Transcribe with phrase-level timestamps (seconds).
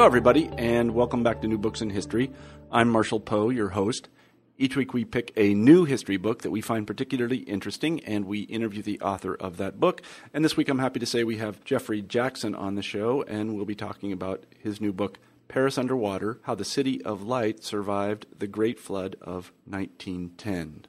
[0.00, 2.30] Hello, everybody, and welcome back to New Books in History.
[2.72, 4.08] I'm Marshall Poe, your host.
[4.56, 8.40] Each week we pick a new history book that we find particularly interesting, and we
[8.44, 10.00] interview the author of that book.
[10.32, 13.54] And this week I'm happy to say we have Jeffrey Jackson on the show, and
[13.54, 15.18] we'll be talking about his new book,
[15.48, 20.86] Paris Underwater How the City of Light Survived the Great Flood of 1910.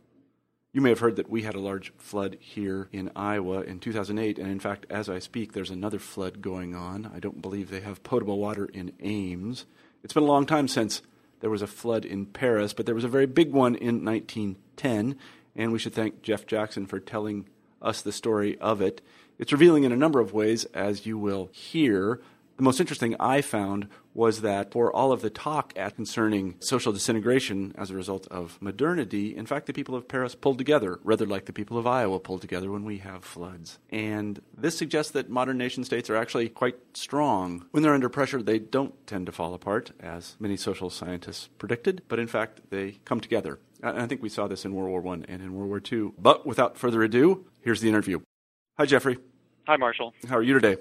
[0.73, 4.39] You may have heard that we had a large flood here in Iowa in 2008,
[4.39, 7.11] and in fact, as I speak, there's another flood going on.
[7.13, 9.65] I don't believe they have potable water in Ames.
[10.01, 11.01] It's been a long time since
[11.41, 15.17] there was a flood in Paris, but there was a very big one in 1910,
[15.57, 17.49] and we should thank Jeff Jackson for telling
[17.81, 19.01] us the story of it.
[19.37, 22.21] It's revealing in a number of ways, as you will hear.
[22.55, 26.91] The most interesting I found was that for all of the talk at concerning social
[26.91, 31.25] disintegration as a result of modernity, in fact, the people of Paris pulled together, rather
[31.25, 33.79] like the people of Iowa pulled together when we have floods.
[33.89, 37.65] And this suggests that modern nation states are actually quite strong.
[37.71, 42.01] When they're under pressure, they don't tend to fall apart, as many social scientists predicted,
[42.07, 43.59] but in fact, they come together.
[43.83, 46.11] I think we saw this in World War I and in World War II.
[46.19, 48.19] But without further ado, here's the interview.
[48.77, 49.17] Hi, Jeffrey.
[49.67, 50.13] Hi, Marshall.
[50.27, 50.77] How are you today?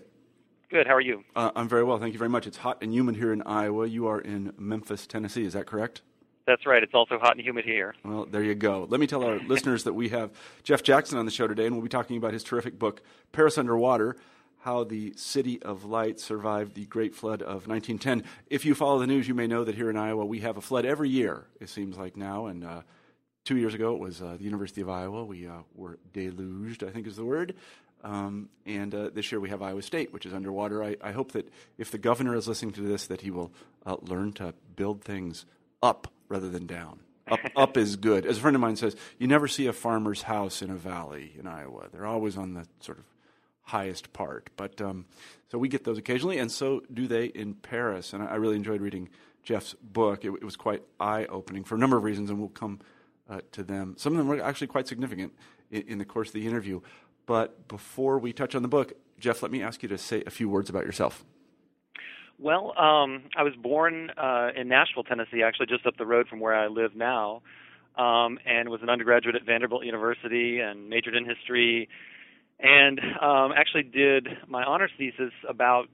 [0.71, 0.87] Good.
[0.87, 1.25] How are you?
[1.35, 1.99] Uh, I'm very well.
[1.99, 2.47] Thank you very much.
[2.47, 3.89] It's hot and humid here in Iowa.
[3.89, 5.45] You are in Memphis, Tennessee.
[5.45, 6.03] Is that correct?
[6.47, 6.81] That's right.
[6.81, 7.95] It's also hot and humid here.
[8.05, 8.87] Well, there you go.
[8.89, 10.31] Let me tell our listeners that we have
[10.63, 13.59] Jeff Jackson on the show today, and we'll be talking about his terrific book, Paris
[13.59, 14.17] Underwater
[14.61, 18.23] How the City of Light Survived the Great Flood of 1910.
[18.47, 20.61] If you follow the news, you may know that here in Iowa we have a
[20.61, 22.47] flood every year, it seems like now.
[22.47, 22.83] And uh,
[23.45, 25.25] two years ago, it was uh, the University of Iowa.
[25.25, 27.57] We uh, were deluged, I think is the word.
[28.03, 30.83] Um, and uh, this year we have Iowa State, which is underwater.
[30.83, 33.53] I, I, hope that if the governor is listening to this, that he will
[33.85, 35.45] uh, learn to build things
[35.83, 37.01] up rather than down.
[37.31, 38.25] Up, up is good.
[38.25, 41.35] As a friend of mine says, you never see a farmer's house in a valley
[41.39, 41.89] in Iowa.
[41.93, 43.05] They're always on the sort of
[43.65, 44.51] highest part.
[44.57, 45.05] But um,
[45.51, 48.13] so we get those occasionally, and so do they in Paris.
[48.13, 49.09] And I, I really enjoyed reading
[49.43, 50.25] Jeff's book.
[50.25, 52.81] It, it was quite eye opening for a number of reasons, and we'll come
[53.29, 53.95] uh, to them.
[53.97, 55.33] Some of them were actually quite significant
[55.71, 56.81] in, in the course of the interview.
[57.31, 60.31] But before we touch on the book, Jeff, let me ask you to say a
[60.31, 61.25] few words about yourself.
[62.41, 66.41] Well, um, I was born uh, in Nashville, Tennessee, actually just up the road from
[66.41, 67.43] where I live now,
[67.97, 71.89] um, and was an undergraduate at Vanderbilt University and majored in history,
[72.59, 75.87] and um, actually did my honors thesis about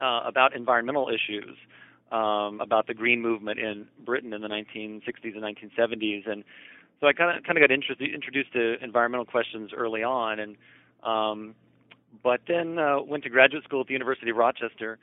[0.00, 1.56] uh, about environmental issues,
[2.10, 6.42] um, about the green movement in Britain in the 1960s and 1970s, and
[7.00, 10.56] so I kind of kind of got introduced introduced to environmental questions early on, and
[11.02, 11.54] um,
[12.22, 14.98] but then uh, went to graduate school at the University of Rochester,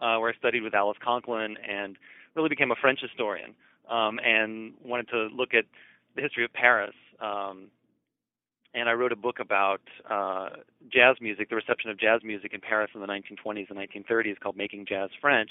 [0.00, 1.96] uh, where I studied with Alice Conklin and
[2.34, 3.54] really became a French historian,
[3.90, 5.64] um, and wanted to look at
[6.16, 6.94] the history of Paris.
[7.20, 7.68] Um,
[8.74, 10.50] and I wrote a book about uh,
[10.92, 14.56] jazz music, the reception of jazz music in Paris in the 1920s and 1930s, called
[14.56, 15.50] "Making Jazz French,"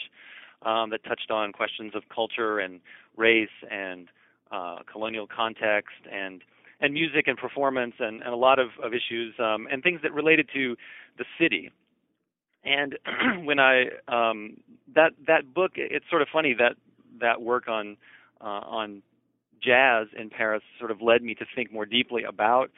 [0.61, 2.79] um, that touched on questions of culture and
[3.17, 4.07] race and
[4.51, 6.43] uh, colonial context and
[6.79, 10.13] and music and performance and, and a lot of, of issues um, and things that
[10.13, 10.75] related to
[11.17, 11.71] the city.
[12.63, 12.97] And
[13.45, 14.57] when I um,
[14.93, 16.75] that that book, it's sort of funny that
[17.19, 17.97] that work on
[18.41, 19.01] uh, on
[19.63, 22.69] jazz in Paris sort of led me to think more deeply about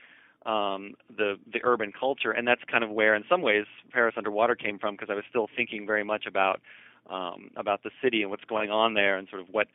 [0.45, 4.55] um, the the urban culture, and that's kind of where, in some ways, Paris Underwater
[4.55, 6.61] came from because I was still thinking very much about
[7.09, 9.67] um, about the city and what's going on there, and sort of what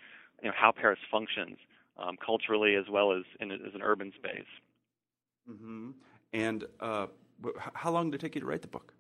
[0.43, 1.59] you know how Paris functions
[1.99, 4.47] um, culturally as well as in as an urban space.
[5.51, 5.91] Mm-hmm.
[6.33, 7.07] And uh,
[7.75, 8.93] how long did it take you to write the book?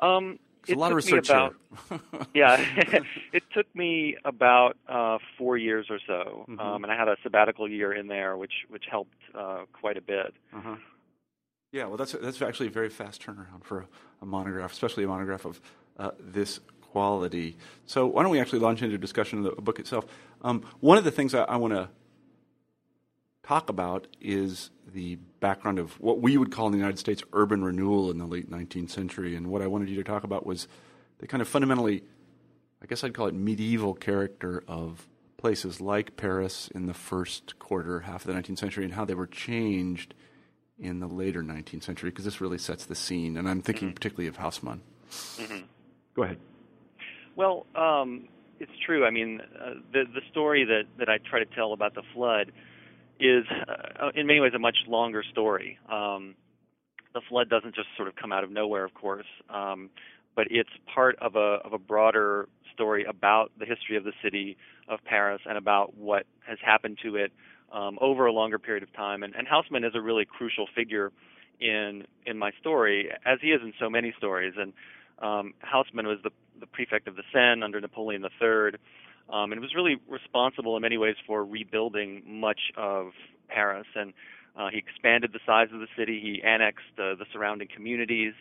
[0.00, 1.56] Um, it's a lot of research about,
[2.34, 2.64] yeah,
[3.32, 6.60] it took me about uh, four years or so, mm-hmm.
[6.60, 10.00] um, and I had a sabbatical year in there, which which helped uh, quite a
[10.00, 10.32] bit.
[10.54, 10.76] Uh-huh.
[11.72, 13.86] Yeah, well, that's that's actually a very fast turnaround for a,
[14.22, 15.60] a monograph, especially a monograph of
[15.98, 16.60] uh, this
[16.92, 17.56] quality.
[17.86, 20.06] So why don't we actually launch into a discussion of the book itself?
[20.42, 21.88] Um, one of the things I, I want to
[23.42, 27.64] talk about is the background of what we would call in the United States urban
[27.64, 29.34] renewal in the late 19th century.
[29.36, 30.68] And what I wanted you to talk about was
[31.18, 32.04] the kind of fundamentally,
[32.82, 38.00] I guess I'd call it medieval character of places like Paris in the first quarter,
[38.00, 40.14] half of the 19th century, and how they were changed
[40.78, 42.10] in the later 19th century?
[42.10, 43.94] Because this really sets the scene, and I'm thinking mm-hmm.
[43.94, 44.80] particularly of Haussmann.
[45.10, 45.64] Mm-hmm.
[46.14, 46.38] Go ahead.
[47.34, 48.28] Well, um,
[48.62, 49.04] it's true.
[49.04, 52.52] I mean, uh, the the story that that I try to tell about the flood
[53.20, 53.44] is,
[54.00, 55.78] uh, in many ways, a much longer story.
[55.90, 56.34] Um,
[57.14, 59.90] the flood doesn't just sort of come out of nowhere, of course, um,
[60.34, 64.56] but it's part of a of a broader story about the history of the city
[64.88, 67.32] of Paris and about what has happened to it
[67.72, 69.22] um, over a longer period of time.
[69.22, 71.12] And, and Haussmann is a really crucial figure
[71.60, 74.54] in in my story, as he is in so many stories.
[74.56, 74.72] And
[75.18, 78.78] um, Haussmann was the, the prefect of the Seine under Napoleon III,
[79.32, 83.12] um, and was really responsible in many ways for rebuilding much of
[83.48, 83.86] Paris.
[83.94, 84.12] And
[84.56, 86.20] uh, he expanded the size of the city.
[86.20, 88.34] He annexed uh, the surrounding communities,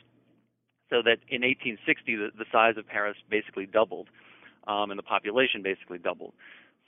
[0.89, 4.09] so that in 1860 the, the size of Paris basically doubled,
[4.67, 6.33] um, and the population basically doubled.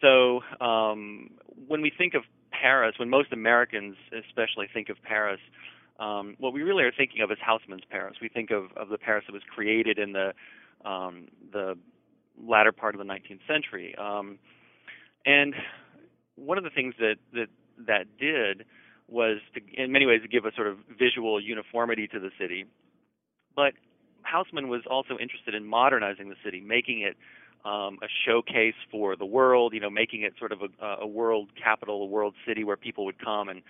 [0.01, 1.29] So um,
[1.67, 5.39] when we think of Paris, when most Americans especially think of Paris,
[5.99, 8.17] um, what we really are thinking of is Haussmann's Paris.
[8.21, 10.33] We think of, of the Paris that was created in the
[10.85, 11.77] um, the
[12.41, 13.95] latter part of the 19th century.
[13.95, 14.39] Um,
[15.25, 15.53] and
[16.35, 17.47] one of the things that that
[17.87, 18.65] that did
[19.07, 22.65] was to, in many ways, to give a sort of visual uniformity to the city.
[23.55, 23.73] But
[24.23, 27.15] Haussmann was also interested in modernizing the city, making it
[27.65, 29.73] um, a showcase for the world.
[29.73, 33.05] You know, making it sort of a, a world capital, a world city where people
[33.05, 33.61] would come and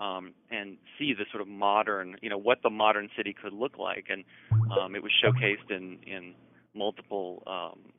[0.00, 3.78] um, and see the sort of modern, you know, what the modern city could look
[3.78, 4.06] like.
[4.10, 4.24] And
[4.78, 6.34] um, it was showcased in in
[6.74, 7.92] multiple um,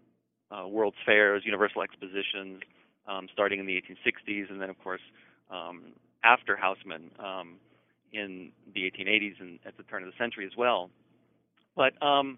[0.51, 2.61] uh, World's Fairs, Universal Expositions,
[3.07, 5.01] um, starting in the 1860s, and then of course
[5.51, 5.93] um,
[6.23, 7.55] after Haussmann um,
[8.11, 10.89] in the 1880s and at the turn of the century as well.
[11.75, 12.37] But um,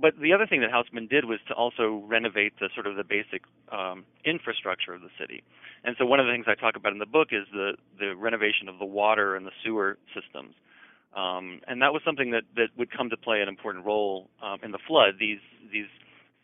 [0.00, 3.04] but the other thing that Haussmann did was to also renovate the sort of the
[3.04, 5.42] basic um, infrastructure of the city.
[5.84, 8.14] And so one of the things I talk about in the book is the the
[8.16, 10.54] renovation of the water and the sewer systems.
[11.14, 14.58] Um, and that was something that, that would come to play an important role um,
[14.62, 15.14] in the flood.
[15.20, 15.88] These these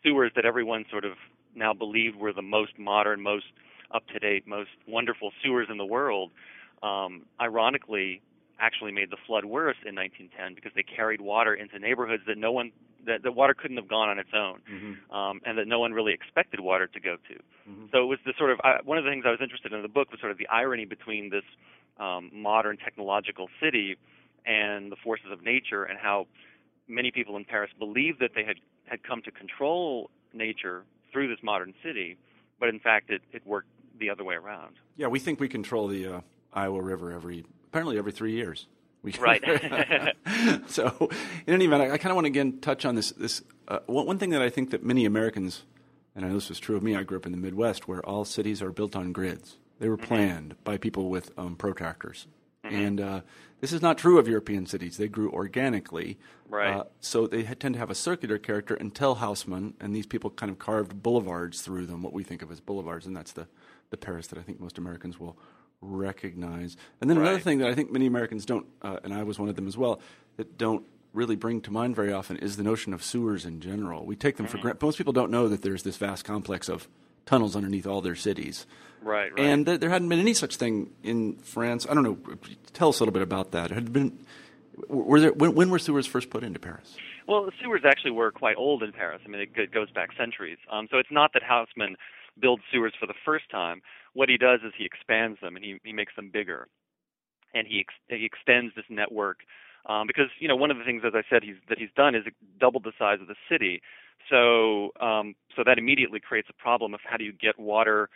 [0.03, 1.13] sewers that everyone sort of
[1.55, 3.45] now believed were the most modern, most
[3.93, 6.31] up to date, most wonderful sewers in the world,
[6.83, 8.21] um, ironically,
[8.59, 12.51] actually made the flood worse in 1910 because they carried water into neighborhoods that no
[12.51, 12.71] one
[13.05, 15.15] that the water couldn't have gone on its own, mm-hmm.
[15.15, 17.33] um, and that no one really expected water to go to.
[17.69, 17.85] Mm-hmm.
[17.93, 19.81] So it was the sort of uh, one of the things I was interested in
[19.81, 21.47] the book was sort of the irony between this
[21.97, 23.97] um, modern technological city
[24.45, 26.27] and the forces of nature, and how
[26.87, 31.43] many people in Paris believed that they had had come to control nature through this
[31.43, 32.17] modern city,
[32.59, 33.67] but in fact it, it worked
[33.99, 34.75] the other way around.
[34.97, 36.21] Yeah, we think we control the uh,
[36.53, 38.67] Iowa River every apparently every three years.
[39.01, 39.41] We, right.
[40.67, 41.09] so,
[41.47, 43.11] in any event, I, I kind of want to again touch on this.
[43.11, 45.63] This uh, one, one thing that I think that many Americans,
[46.15, 46.95] and I know this was true of me.
[46.95, 49.57] I grew up in the Midwest, where all cities are built on grids.
[49.79, 50.07] They were mm-hmm.
[50.07, 52.27] planned by people with um, protractors,
[52.69, 52.81] mm-hmm.
[52.81, 53.21] and uh,
[53.61, 54.97] this is not true of European cities.
[54.97, 56.17] They grew organically,
[56.47, 56.77] right?
[56.77, 60.51] Uh, so they tend to have a circular character until Haussmann and these people kind
[60.51, 63.47] of carved boulevards through them, what we think of as boulevards, and that's the
[63.89, 65.37] the Paris that I think most Americans will
[65.81, 66.77] recognize.
[67.01, 67.27] And then right.
[67.27, 69.67] another thing that I think many Americans don't, uh, and I was one of them
[69.67, 69.99] as well,
[70.37, 74.05] that don't really bring to mind very often is the notion of sewers in general.
[74.05, 74.57] We take them mm-hmm.
[74.57, 74.85] for granted.
[74.85, 76.87] Most people don't know that there's this vast complex of
[77.29, 78.65] tunnels underneath all their cities.
[79.01, 79.45] Right, right.
[79.45, 81.85] And th- there hadn't been any such thing in France.
[81.89, 82.17] I don't know.
[82.73, 83.69] Tell us a little bit about that.
[83.69, 84.25] Had been
[84.87, 86.95] were there when, when, were sewers first put into Paris?
[87.27, 89.21] Well, the sewers actually were quite old in Paris.
[89.23, 90.57] I mean, it goes back centuries.
[90.71, 91.95] Um, so it's not that Haussmann
[92.41, 93.81] builds sewers for the first time
[94.13, 96.67] what he does is he expands them and he, he makes them bigger,
[97.53, 99.39] and he ex- he extends this network
[99.87, 102.15] um, because you know one of the things, as I said, he's that he's done
[102.15, 102.23] is
[102.59, 103.81] doubled the size of the city.
[104.29, 108.09] So um, so that immediately creates a problem of how do you get water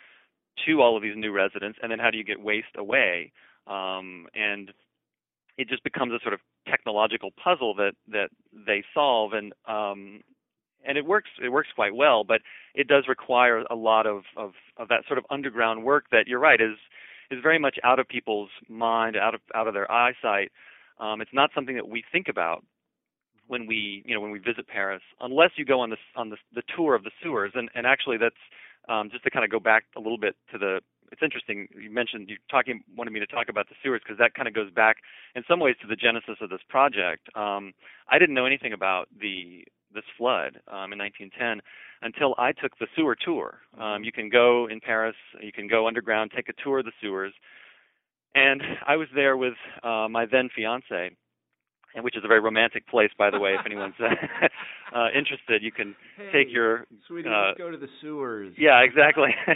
[0.66, 3.32] to all of these new residents, and then how do you get waste away?
[3.66, 4.72] Um, and
[5.56, 10.22] it just becomes a sort of technological puzzle that that they solve, and um,
[10.86, 12.40] and it works it works quite well, but
[12.74, 16.40] it does require a lot of, of, of that sort of underground work that you're
[16.40, 16.76] right is
[17.30, 20.52] is very much out of people's mind, out of out of their eyesight.
[21.00, 22.64] Um, it's not something that we think about
[23.46, 26.36] when we you know when we visit Paris, unless you go on the on the,
[26.54, 27.52] the tour of the sewers.
[27.54, 28.34] And and actually that's
[28.88, 30.80] um, just to kind of go back a little bit to the.
[31.12, 34.34] It's interesting you mentioned you talking wanted me to talk about the sewers because that
[34.34, 34.96] kind of goes back
[35.36, 37.28] in some ways to the genesis of this project.
[37.36, 37.72] Um,
[38.08, 41.62] I didn't know anything about the this flood um, in 1910
[42.02, 43.60] until I took the sewer tour.
[43.78, 46.92] Um, you can go in Paris, you can go underground, take a tour of the
[47.00, 47.32] sewers,
[48.34, 51.16] and I was there with uh, my then fiance,
[51.94, 53.54] and which is a very romantic place, by the way.
[53.58, 54.06] If anyone's uh,
[54.96, 57.28] uh, interested, you can hey, take your sweetie.
[57.28, 58.54] Uh, let's go to the sewers.
[58.58, 59.30] Yeah, exactly.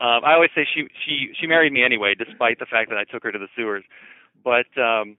[0.00, 3.04] um, I always say she she she married me anyway, despite the fact that I
[3.04, 3.84] took her to the sewers.
[4.44, 5.16] but um,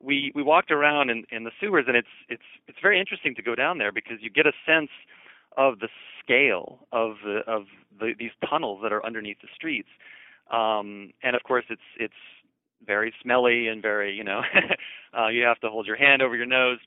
[0.00, 3.42] we we walked around in, in the sewers, and it's it's it's very interesting to
[3.42, 4.90] go down there because you get a sense
[5.56, 5.88] of the
[6.22, 7.64] scale of the of
[7.98, 9.88] the, these tunnels that are underneath the streets.
[10.50, 12.14] Um, and of course, it's it's
[12.86, 14.42] very smelly and very you know
[15.18, 16.78] uh, you have to hold your hand over your nose.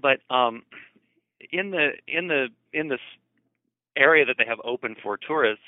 [0.00, 0.62] But um,
[1.52, 3.00] in the in the in this
[3.96, 5.64] area that they have open for tourists,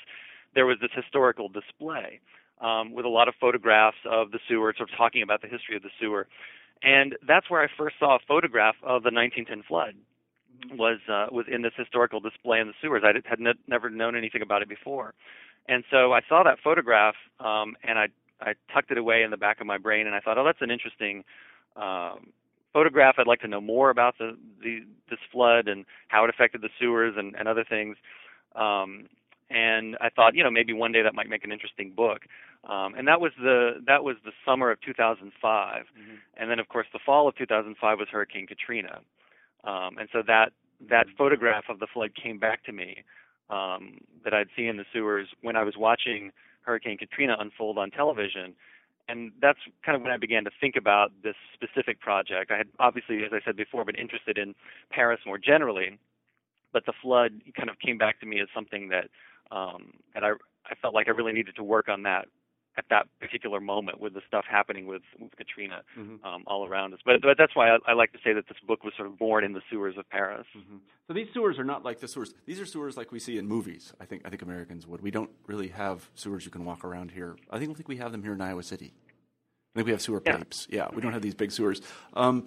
[0.55, 2.19] there was this historical display
[2.61, 5.75] um, with a lot of photographs of the sewer, sort of talking about the history
[5.75, 6.27] of the sewer.
[6.81, 9.95] And that's where I first saw a photograph of the 1910 flood.
[10.71, 13.03] Was uh, was in this historical display in the sewers.
[13.03, 15.13] I had ne- never known anything about it before,
[15.67, 18.07] and so I saw that photograph um, and I
[18.43, 20.61] I tucked it away in the back of my brain and I thought, oh, that's
[20.61, 21.23] an interesting
[21.75, 22.27] um,
[22.73, 23.15] photograph.
[23.17, 26.69] I'd like to know more about the, the this flood and how it affected the
[26.79, 27.97] sewers and, and other things.
[28.55, 29.07] Um,
[29.49, 32.23] and I thought, you know, maybe one day that might make an interesting book.
[32.67, 36.15] Um, and that was the that was the summer of 2005, mm-hmm.
[36.37, 39.01] and then of course the fall of 2005 was Hurricane Katrina,
[39.65, 40.53] um, and so that
[40.89, 43.03] that photograph of the flood came back to me
[43.49, 46.31] um, that I'd seen in the sewers when I was watching
[46.63, 48.53] Hurricane Katrina unfold on television,
[49.07, 52.51] and that's kind of when I began to think about this specific project.
[52.51, 54.55] I had obviously, as I said before, been interested in
[54.89, 55.99] Paris more generally,
[56.71, 59.09] but the flood kind of came back to me as something that
[59.51, 60.31] um, and I
[60.65, 62.27] I felt like I really needed to work on that
[62.77, 66.25] at that particular moment with the stuff happening with, with Katrina mm-hmm.
[66.25, 66.99] um, all around us.
[67.05, 69.17] But, but that's why I, I, like to say that this book was sort of
[69.19, 70.47] born in the sewers of Paris.
[70.57, 70.77] Mm-hmm.
[71.07, 72.33] So these sewers are not like the sewers.
[72.45, 73.93] These are sewers like we see in movies.
[73.99, 75.01] I think I think Americans would.
[75.01, 77.35] We don't really have sewers you can walk around here.
[77.51, 78.93] I think I think we have them here in Iowa City.
[79.75, 80.37] I think we have sewer yeah.
[80.37, 80.67] pipes.
[80.69, 81.81] Yeah, we don't have these big sewers.
[82.13, 82.45] Um,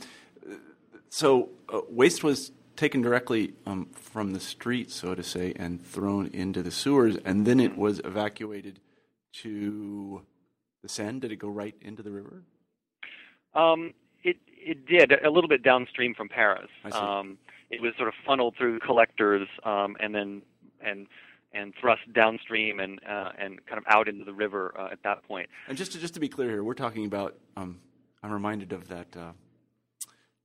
[1.08, 6.28] so uh, waste was taken directly um, from the street, so to say, and thrown
[6.28, 8.80] into the sewers, and then it was evacuated
[9.42, 10.22] to
[10.82, 11.20] the Seine.
[11.20, 12.42] Did it go right into the river?
[13.54, 16.68] Um, it it did a little bit downstream from Paris.
[16.84, 16.96] I see.
[16.96, 17.38] Um,
[17.70, 20.42] it was sort of funneled through collectors um, and then
[20.80, 21.06] and
[21.52, 25.22] and thrust downstream and uh, and kind of out into the river uh, at that
[25.26, 25.48] point.
[25.68, 27.36] And just to, just to be clear here, we're talking about.
[27.56, 27.80] Um,
[28.22, 29.32] I'm reminded of that uh,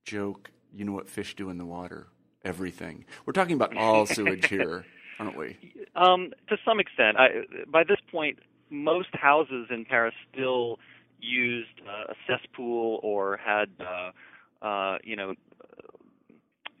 [0.04, 0.50] joke.
[0.72, 2.06] You know what fish do in the water?
[2.44, 3.04] everything.
[3.26, 4.84] We're talking about all sewage here,
[5.18, 5.56] aren't we?
[5.94, 7.16] Um, to some extent.
[7.18, 8.38] I, by this point,
[8.72, 10.78] most houses in Paris still
[11.20, 15.34] used uh, a cesspool or had, uh, uh, you know,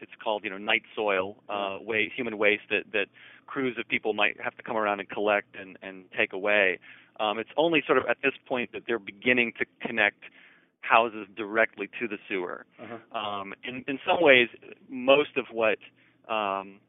[0.00, 3.06] it's called, you know, night soil, uh, waste, human waste that, that
[3.46, 6.78] crews of people might have to come around and collect and, and take away.
[7.20, 10.24] Um, it's only sort of at this point that they're beginning to connect
[10.80, 12.66] houses directly to the sewer.
[12.82, 13.18] Uh-huh.
[13.18, 14.48] Um, in, in some ways,
[14.88, 15.78] most of what
[16.28, 16.80] um,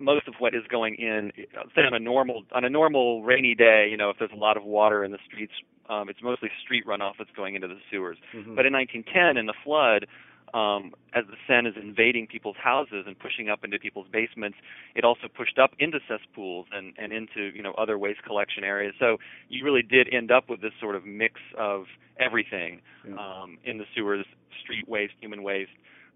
[0.00, 1.30] most of what is going in,
[1.74, 4.56] say on a normal on a normal rainy day, you know, if there's a lot
[4.56, 5.52] of water in the streets,
[5.88, 8.16] um, it's mostly street runoff that's going into the sewers.
[8.34, 8.54] Mm-hmm.
[8.54, 10.06] But in 1910, in the flood,
[10.54, 14.58] um, as the Seine is invading people's houses and pushing up into people's basements,
[14.94, 18.94] it also pushed up into cesspools and, and into you know other waste collection areas.
[18.98, 21.84] So you really did end up with this sort of mix of
[22.18, 23.14] everything yeah.
[23.14, 24.26] um, in the sewers:
[24.62, 25.70] street waste, human waste,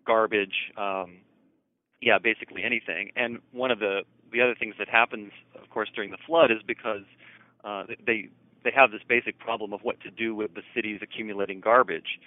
[0.06, 0.72] garbage.
[0.76, 1.18] Um,
[2.04, 3.10] yeah, basically anything.
[3.16, 6.58] And one of the the other things that happens, of course, during the flood is
[6.66, 7.04] because
[7.64, 8.28] uh, they
[8.62, 12.20] they have this basic problem of what to do with the city's accumulating garbage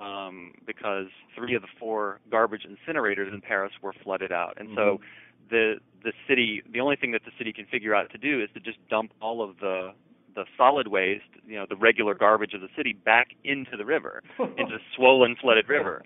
[0.00, 4.76] um, because three of the four garbage incinerators in Paris were flooded out, and mm-hmm.
[4.76, 5.00] so
[5.50, 5.74] the
[6.04, 8.60] the city the only thing that the city can figure out to do is to
[8.60, 9.92] just dump all of the
[10.36, 14.20] the solid waste, you know, the regular garbage of the city back into the river,
[14.38, 16.02] into the swollen, flooded river.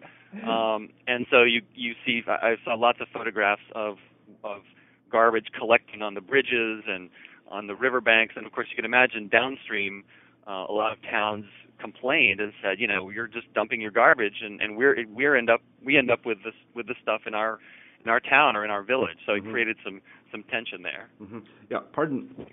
[0.46, 3.96] Um, and so you you see, I saw lots of photographs of
[4.44, 4.62] of
[5.10, 7.10] garbage collecting on the bridges and
[7.50, 10.04] on the riverbanks, and of course you can imagine downstream,
[10.46, 11.46] uh, a lot of towns
[11.80, 15.48] complained and said, you know, you're just dumping your garbage, and and we're we're end
[15.50, 17.58] up we end up with this with this stuff in our
[18.04, 19.18] in our town or in our village.
[19.26, 19.48] So mm-hmm.
[19.48, 21.08] it created some some tension there.
[21.22, 21.38] Mm-hmm.
[21.70, 22.46] Yeah, pardon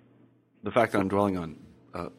[0.63, 1.57] the fact that I'm dwelling on
[1.93, 2.09] uh,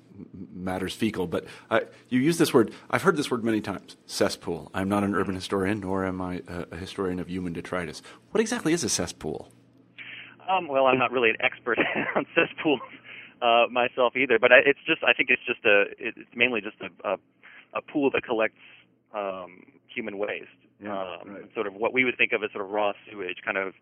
[0.54, 2.72] matters fecal, but uh, you use this word.
[2.90, 3.96] I've heard this word many times.
[4.06, 4.70] Cesspool.
[4.74, 8.02] I'm not an urban historian, nor am I a, a historian of human detritus.
[8.30, 9.50] What exactly is a cesspool?
[10.48, 11.78] Um, well, I'm not really an expert
[12.16, 12.80] on cesspools
[13.42, 14.38] uh, myself either.
[14.38, 17.16] But I, it's just I think it's just a it's mainly just a a,
[17.74, 18.62] a pool that collects
[19.14, 20.46] um, human waste.
[20.82, 21.54] Yeah, um, right.
[21.54, 23.74] Sort of what we would think of as sort of raw sewage, kind of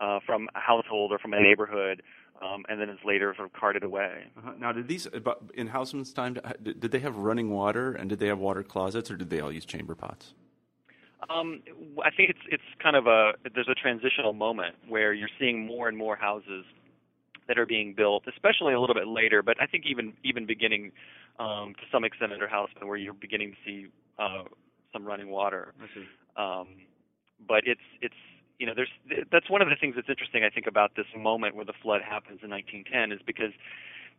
[0.00, 2.02] uh, from a household or from a neighborhood.
[2.42, 4.24] Um, and then is later sort of carted away.
[4.36, 4.52] Uh-huh.
[4.58, 5.08] Now, did these
[5.54, 6.36] in Haussmann's time?
[6.62, 9.50] Did they have running water, and did they have water closets, or did they all
[9.50, 10.34] use chamber pots?
[11.30, 11.62] Um,
[12.04, 15.88] I think it's it's kind of a there's a transitional moment where you're seeing more
[15.88, 16.66] and more houses
[17.48, 20.92] that are being built, especially a little bit later, but I think even even beginning
[21.38, 23.86] um, to some extent under Haussmann, where you're beginning to see
[24.18, 24.44] uh,
[24.92, 25.72] some running water.
[26.36, 26.68] Um,
[27.48, 28.14] but it's it's
[28.58, 28.90] you know there's
[29.30, 32.02] that's one of the things that's interesting I think about this moment where the flood
[32.02, 33.52] happens in 1910 is because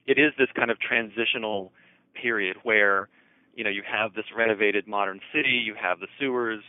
[0.06, 1.72] it is this kind of transitional
[2.13, 3.10] period where
[3.56, 6.62] you know you have this renovated modern city, you have the sewers,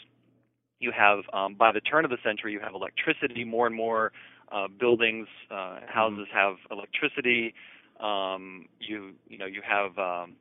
[0.80, 4.12] you have um, by the turn of the century you have electricity more and more
[4.52, 6.38] uh, buildings uh, houses mm-hmm.
[6.38, 7.54] have electricity
[8.00, 10.36] um, you you know you have um,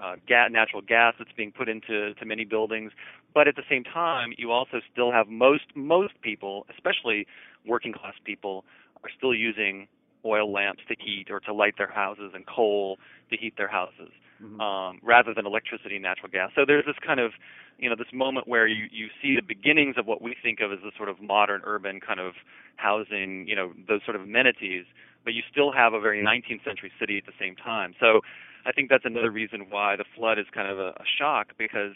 [0.00, 2.92] uh, gas, natural gas that's being put into to many buildings
[3.36, 7.26] but at the same time you also still have most most people especially
[7.66, 8.64] working class people
[9.04, 9.86] are still using
[10.24, 12.96] oil lamps to heat or to light their houses and coal
[13.30, 14.10] to heat their houses
[14.42, 14.60] mm-hmm.
[14.60, 16.50] um, rather than electricity and natural gas.
[16.54, 17.32] So there's this kind of,
[17.78, 20.72] you know, this moment where you, you see the beginnings of what we think of
[20.72, 22.34] as the sort of modern urban kind of
[22.76, 24.84] housing, you know, those sort of amenities,
[25.24, 27.94] but you still have a very 19th century city at the same time.
[28.00, 28.20] So
[28.64, 31.94] I think that's another reason why the flood is kind of a, a shock because,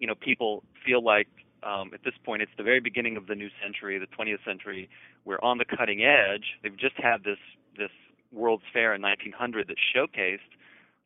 [0.00, 1.28] you know, people feel like
[1.62, 4.88] um, at this point it's the very beginning of the new century, the 20th century.
[5.24, 6.44] We're on the cutting edge.
[6.62, 7.38] They've just had this
[7.78, 7.90] this
[8.32, 10.38] World's Fair in 1900 that showcased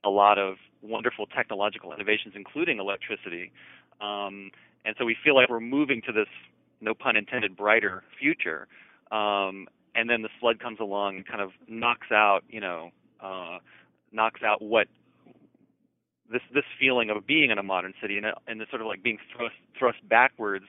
[0.04, 3.52] a lot of wonderful technological innovations, including electricity.
[4.00, 4.50] Um,
[4.84, 6.28] and so we feel like we're moving to this,
[6.80, 8.68] no pun intended, brighter future.
[9.10, 13.58] Um, and then the flood comes along and kind of knocks out, you know, uh,
[14.12, 14.88] knocks out what
[16.30, 19.02] this this feeling of being in a modern city and, and this sort of like
[19.02, 20.66] being thrust thrust backwards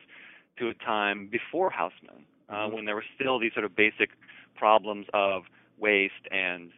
[0.58, 2.76] to a time before Haussmann, uh, mm-hmm.
[2.76, 4.12] when there were still these sort of basic
[4.56, 5.44] problems of
[5.78, 6.72] waste and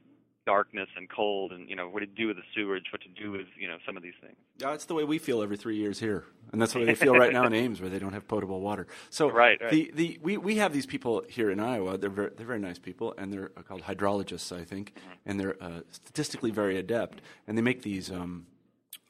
[0.48, 3.32] darkness and cold and you know what to do with the sewage, what to do
[3.32, 4.36] with you know some of these things.
[4.58, 6.96] Yeah, it's the way we feel every three years here, and that's the way they
[6.96, 8.88] feel right now in Ames, where they don't have potable water.
[9.10, 9.70] So right, right.
[9.70, 11.98] the the we, we have these people here in Iowa.
[11.98, 15.30] They're very, they're very nice people, and they're called hydrologists, I think, mm-hmm.
[15.30, 18.10] and they're uh, statistically very adept, and they make these.
[18.10, 18.48] Um,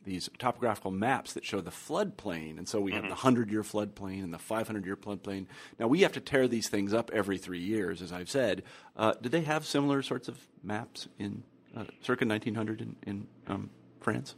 [0.07, 2.57] these topographical maps that show the floodplain.
[2.57, 3.09] And so we have mm-hmm.
[3.09, 5.45] the 100 year floodplain and the 500 year floodplain.
[5.77, 8.63] Now, we have to tear these things up every three years, as I've said.
[8.95, 11.43] Uh, did they have similar sorts of maps in
[11.75, 14.35] uh, circa 1900 in, in um, France?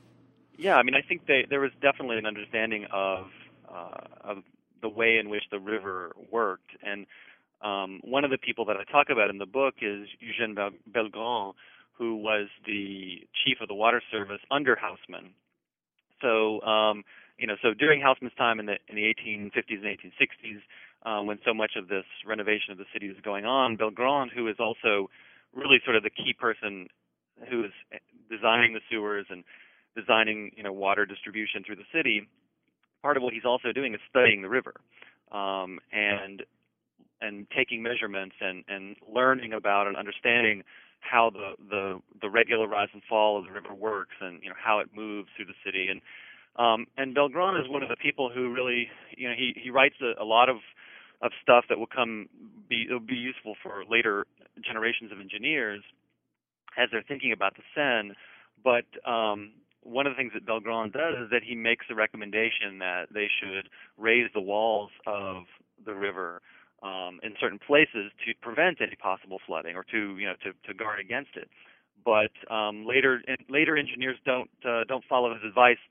[0.57, 3.27] Yeah, I mean, I think they, there was definitely an understanding of,
[3.71, 4.37] uh, of
[4.81, 6.71] the way in which the river worked.
[6.83, 7.05] And
[7.61, 10.57] um, one of the people that I talk about in the book is Eugène
[10.91, 11.53] Belgrand,
[11.93, 15.31] who was the chief of the water service under Haussmann
[16.21, 17.03] so, um,
[17.37, 20.61] you know, so during Haussmann's time in the in the 1850s and 1860s,
[21.05, 24.47] uh, when so much of this renovation of the city was going on, Belgrand, who
[24.47, 25.09] is also
[25.53, 26.87] really sort of the key person
[27.49, 27.71] who is
[28.29, 29.43] designing the sewers and
[29.95, 32.27] designing, you know, water distribution through the city,
[33.01, 34.73] part of what he's also doing is studying the river
[35.31, 36.43] um, and
[37.21, 40.63] and taking measurements and and learning about and understanding
[41.01, 44.55] how the the the regular rise and fall of the river works and you know
[44.61, 45.87] how it moves through the city.
[45.89, 46.01] And
[46.57, 49.95] um and Belgrand is one of the people who really you know he he writes
[50.01, 50.57] a, a lot of
[51.21, 52.29] of stuff that will come
[52.69, 54.25] be it'll be useful for later
[54.63, 55.81] generations of engineers
[56.77, 58.13] as they're thinking about the Seine.
[58.63, 62.79] But um one of the things that Belgrand does is that he makes a recommendation
[62.79, 65.43] that they should raise the walls of
[65.85, 66.41] the river
[66.83, 70.73] um, in certain places to prevent any possible flooding or to you know to, to
[70.73, 71.49] guard against it.
[72.03, 75.81] But um, later later engineers don't uh, don't follow his advice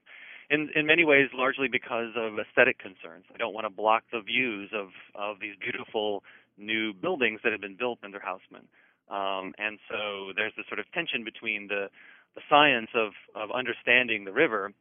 [0.50, 3.24] in in many ways largely because of aesthetic concerns.
[3.30, 6.22] They don't want to block the views of of these beautiful
[6.56, 8.66] new buildings that have been built under Haussmann.
[9.08, 11.88] Um, and so there's this sort of tension between the
[12.34, 14.72] the science of of understanding the river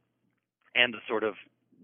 [0.74, 1.34] and the sort of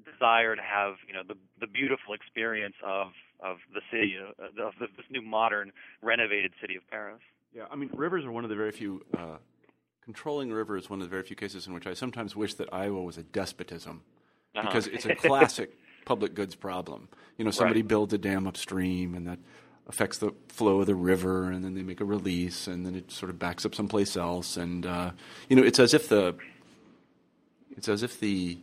[0.05, 3.09] desire to have you know the the beautiful experience of
[3.41, 7.21] of the city uh, of the, this new modern renovated city of Paris.
[7.55, 9.37] Yeah, I mean rivers are one of the very few uh,
[10.05, 10.89] controlling rivers.
[10.89, 13.23] One of the very few cases in which I sometimes wish that Iowa was a
[13.23, 14.03] despotism
[14.55, 14.67] uh-huh.
[14.67, 15.73] because it's a classic
[16.05, 17.09] public goods problem.
[17.39, 17.89] You know, somebody right.
[17.89, 19.39] builds a dam upstream and that
[19.87, 23.11] affects the flow of the river, and then they make a release, and then it
[23.11, 25.11] sort of backs up someplace else, and uh,
[25.49, 26.35] you know, it's as if the
[27.77, 28.59] it's as if the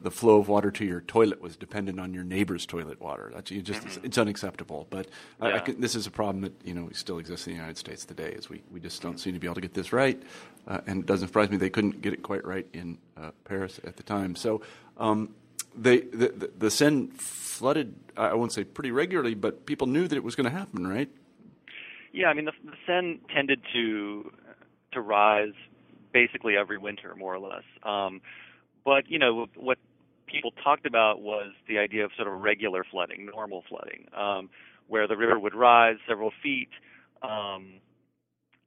[0.00, 3.30] the flow of water to your toilet was dependent on your neighbor's toilet water.
[3.32, 4.06] That's you just mm-hmm.
[4.06, 4.86] it's unacceptable.
[4.90, 5.06] But
[5.40, 5.48] yeah.
[5.48, 7.78] I, I can, this is a problem that you know still exists in the United
[7.78, 8.30] States today.
[8.30, 10.20] Is we, we just don't seem to be able to get this right,
[10.66, 13.80] uh, and it doesn't surprise me they couldn't get it quite right in uh, Paris
[13.84, 14.34] at the time.
[14.34, 14.60] So
[14.96, 15.34] um,
[15.76, 17.94] they the, the, the Seine flooded.
[18.16, 21.10] I won't say pretty regularly, but people knew that it was going to happen, right?
[22.12, 24.32] Yeah, I mean the, the Seine tended to
[24.92, 25.52] to rise
[26.12, 27.64] basically every winter, more or less.
[27.82, 28.20] Um,
[28.86, 29.78] but you know what
[30.26, 34.48] people talked about was the idea of sort of regular flooding, normal flooding, um,
[34.88, 36.70] where the river would rise several feet,
[37.22, 37.80] um,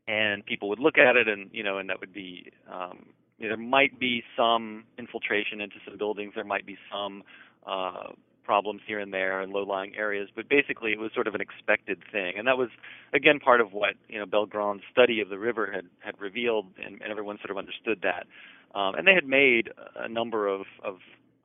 [0.08, 3.08] and people would look at it, and you know, and that would be um,
[3.40, 6.34] you know, there might be some infiltration into some buildings.
[6.36, 7.24] There might be some
[7.66, 8.10] uh,
[8.44, 12.00] problems here and there in low-lying areas, but basically it was sort of an expected
[12.12, 12.70] thing, and that was
[13.14, 17.02] again part of what you know Belgrand's study of the river had had revealed, and,
[17.02, 18.28] and everyone sort of understood that.
[18.76, 20.98] Um, and they had made a number of, of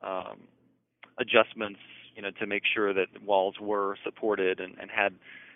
[0.03, 0.41] um,
[1.19, 1.79] adjustments,
[2.15, 5.13] you know, to make sure that walls were supported and, and had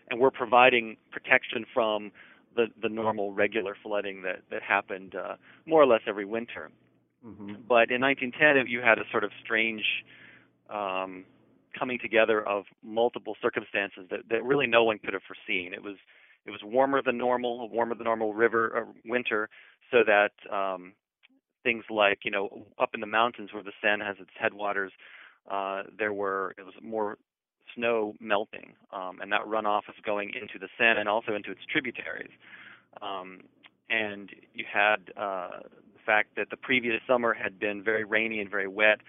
[0.10, 2.12] and were providing protection from
[2.56, 6.72] the the normal regular flooding that that happened uh, more or less every winter.
[7.26, 7.54] Mm-hmm.
[7.68, 9.84] But in 1910, you had a sort of strange
[10.70, 11.26] um,
[11.78, 15.74] coming together of multiple circumstances that, that really no one could have foreseen.
[15.74, 15.96] It was
[16.46, 19.50] it was warmer than normal, a warmer than normal river or winter,
[19.92, 20.94] so that um,
[21.64, 24.92] things like you know up in the mountains where the Seine has its headwaters,
[25.50, 27.18] uh, there were it was more
[27.76, 31.62] snow melting, um, and that runoff is going into the Seine and also into its
[31.72, 32.32] tributaries.
[33.02, 33.42] Um,
[33.90, 35.60] and you had uh,
[35.94, 39.00] the fact that the previous summer had been very rainy and very wet,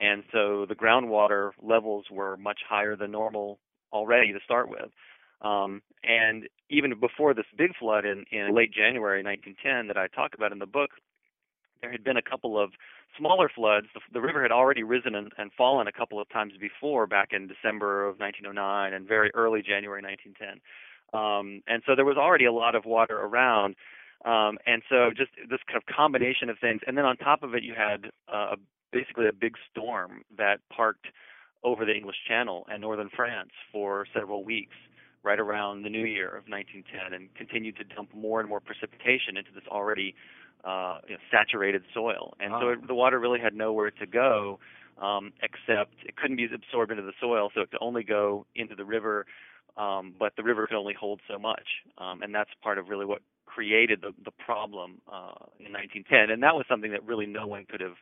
[0.00, 3.58] and so the groundwater levels were much higher than normal
[3.92, 4.90] already to start with.
[5.42, 10.34] Um, and even before this big flood in, in late January 1910 that I talk
[10.34, 10.90] about in the book,
[11.82, 12.72] there had been a couple of
[13.18, 13.86] smaller floods.
[13.94, 17.30] The, the river had already risen and, and fallen a couple of times before, back
[17.32, 20.60] in December of 1909 and very early January 1910.
[21.12, 23.74] Um, and so there was already a lot of water around.
[24.24, 26.80] Um, and so just this kind of combination of things.
[26.86, 28.56] And then on top of it, you had uh,
[28.92, 31.06] basically a big storm that parked
[31.64, 34.76] over the English Channel and northern France for several weeks
[35.22, 39.36] right around the new year of 1910 and continued to dump more and more precipitation
[39.36, 40.14] into this already
[40.64, 42.34] uh, you know, saturated soil.
[42.40, 44.58] And so it, the water really had nowhere to go
[45.00, 48.74] um, except it couldn't be absorbed into the soil, so it could only go into
[48.74, 49.26] the river.
[49.76, 53.06] Um, but the river could only hold so much, um, and that's part of really
[53.06, 56.30] what created the, the problem uh, in 1910.
[56.30, 57.94] And that was something that really no one could have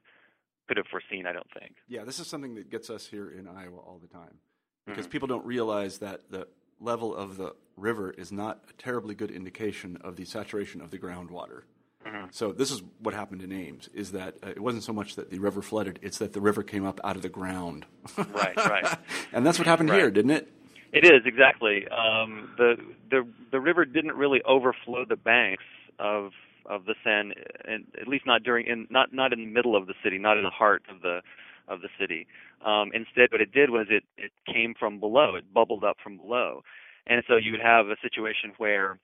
[0.67, 1.27] could have foreseen.
[1.27, 1.77] I don't think.
[1.87, 4.39] Yeah, this is something that gets us here in Iowa all the time
[4.87, 5.13] because mm-hmm.
[5.13, 6.49] people don't realize that the
[6.81, 10.99] level of the river is not a terribly good indication of the saturation of the
[10.99, 11.63] groundwater.
[12.09, 12.27] Mm-hmm.
[12.31, 15.31] So this is what happened in Ames: is that uh, it wasn't so much that
[15.31, 17.87] the river flooded; it's that the river came up out of the ground.
[18.17, 18.99] right, right.
[19.33, 19.99] and that's what happened right.
[19.99, 20.53] here, didn't it?
[20.93, 21.87] It is exactly.
[21.89, 22.77] Um, the
[23.11, 25.65] the the river didn't really overflow the banks
[25.99, 26.33] of
[26.67, 29.87] of the Seine, and at least not during in not not in the middle of
[29.87, 31.21] the city, not in the heart of the
[31.67, 32.27] of the city.
[32.65, 35.35] Um, instead, what it did was it it came from below.
[35.35, 36.63] It bubbled up from below,
[37.07, 38.99] and so you would have a situation where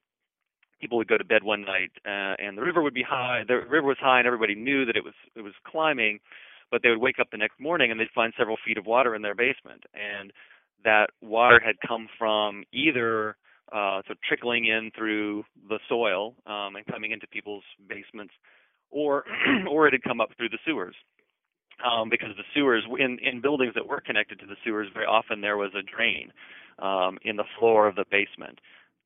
[0.84, 3.42] people would go to bed one night uh, and the river would be high.
[3.48, 6.20] The river was high, and everybody knew that it was it was climbing.
[6.70, 9.14] But they would wake up the next morning and they'd find several feet of water
[9.14, 10.30] in their basement, and
[10.84, 13.36] that water had come from either
[13.72, 18.34] uh, so trickling in through the soil um, and coming into people's basements,
[18.90, 19.24] or
[19.70, 20.96] or it had come up through the sewers.
[21.82, 25.40] Um, because the sewers in in buildings that were connected to the sewers, very often
[25.40, 26.30] there was a drain
[26.78, 28.58] um, in the floor of the basement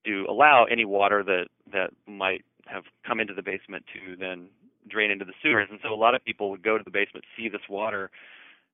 [0.08, 4.48] to allow any water that that might have come into the basement to then
[4.88, 5.68] drain into the sewers.
[5.70, 8.10] And so a lot of people would go to the basement, see this water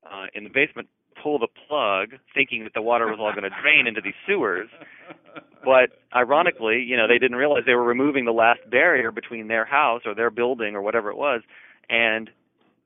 [0.04, 0.88] uh, in the basement,
[1.22, 4.68] pull the plug, thinking that the water was all going to drain into these sewers.
[5.64, 9.64] But ironically, you know, they didn't realize they were removing the last barrier between their
[9.64, 11.42] house or their building or whatever it was,
[11.88, 12.30] and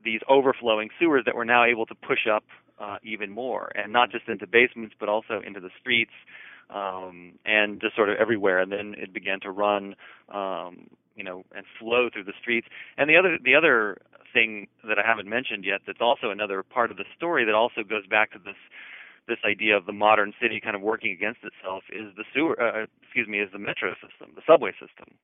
[0.05, 2.45] these overflowing sewers that were now able to push up
[2.81, 6.13] uh, even more, and not just into basements, but also into the streets
[6.71, 8.59] um, and just sort of everywhere.
[8.61, 9.95] And then it began to run,
[10.33, 12.67] um, you know, and flow through the streets.
[12.97, 13.99] And the other the other
[14.33, 17.83] thing that I haven't mentioned yet, that's also another part of the story that also
[17.83, 18.57] goes back to this
[19.27, 22.87] this idea of the modern city kind of working against itself is the sewer, uh,
[23.03, 25.15] excuse me, is the metro system, the subway system.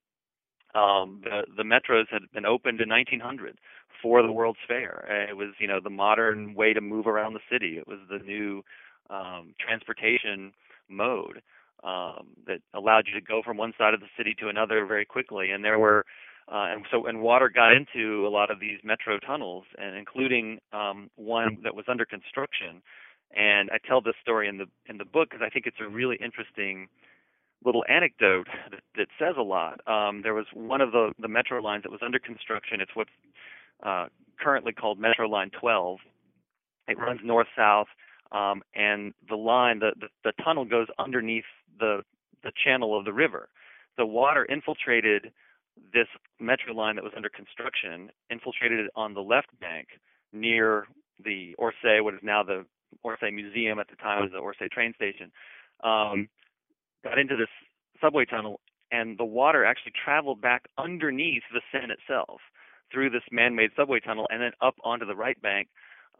[0.74, 3.58] Um, the the metros had been opened in 1900
[4.02, 5.26] for the World's Fair.
[5.30, 7.78] It was you know the modern way to move around the city.
[7.78, 8.62] It was the new
[9.08, 10.52] um, transportation
[10.88, 11.42] mode
[11.82, 15.04] um, that allowed you to go from one side of the city to another very
[15.04, 15.50] quickly.
[15.50, 16.04] And there were
[16.46, 20.58] uh, and so and water got into a lot of these metro tunnels, and including
[20.72, 22.82] um, one that was under construction.
[23.34, 25.88] And I tell this story in the in the book because I think it's a
[25.88, 26.88] really interesting
[27.64, 29.80] little anecdote that, that says a lot.
[29.88, 32.80] Um, there was one of the the metro lines that was under construction.
[32.80, 33.10] It's what's
[33.82, 34.06] uh,
[34.38, 35.98] currently called Metro Line 12.
[36.88, 37.86] It runs north south
[38.32, 41.44] um, and the line, the, the, the tunnel goes underneath
[41.78, 42.02] the
[42.42, 43.48] the channel of the river.
[43.96, 45.32] The water infiltrated
[45.92, 46.08] this
[46.38, 49.88] metro line that was under construction, infiltrated it on the left bank
[50.32, 50.86] near
[51.24, 52.66] the Orsay, what is now the
[53.04, 55.32] Orsay Museum at the time was the Orsay train station.
[55.82, 56.28] Um,
[57.02, 57.48] got into this
[58.00, 58.60] subway tunnel
[58.90, 62.40] and the water actually traveled back underneath the Seine itself
[62.92, 65.68] through this man-made subway tunnel and then up onto the right bank,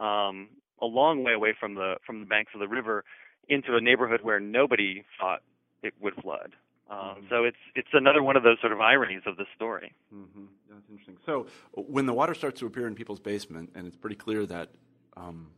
[0.01, 0.49] um,
[0.81, 3.05] a long way away from the from the banks of the river,
[3.49, 5.43] into a neighborhood where nobody thought
[5.83, 6.53] it would flood.
[6.91, 7.21] Um, mm-hmm.
[7.31, 9.95] So it's it's another one of those sort of ironies of the story.
[10.15, 10.45] Mm-hmm.
[10.71, 11.17] That's interesting.
[11.25, 14.71] So when the water starts to appear in people's basement, and it's pretty clear that,
[15.17, 15.49] um,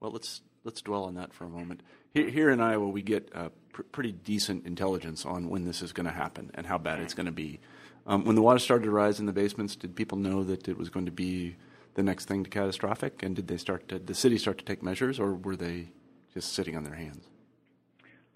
[0.00, 1.82] well, let's let's dwell on that for a moment.
[2.12, 5.92] Here, here in Iowa, we get uh, pr- pretty decent intelligence on when this is
[5.92, 7.60] going to happen and how bad it's going to be.
[8.06, 10.76] Um, when the water started to rise in the basements, did people know that it
[10.76, 11.56] was going to be
[11.96, 13.22] the next thing to catastrophic?
[13.22, 15.88] And did they start to, the city start to take measures, or were they
[16.32, 17.24] just sitting on their hands?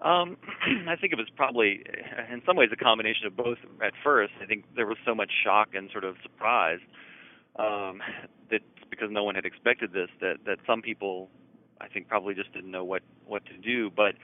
[0.01, 0.37] Um,
[0.89, 1.83] I think it was probably,
[2.31, 3.59] in some ways, a combination of both.
[3.83, 6.79] At first, I think there was so much shock and sort of surprise
[7.57, 8.01] um,
[8.49, 11.29] that because no one had expected this, that that some people,
[11.79, 13.91] I think, probably just didn't know what what to do.
[13.91, 14.15] But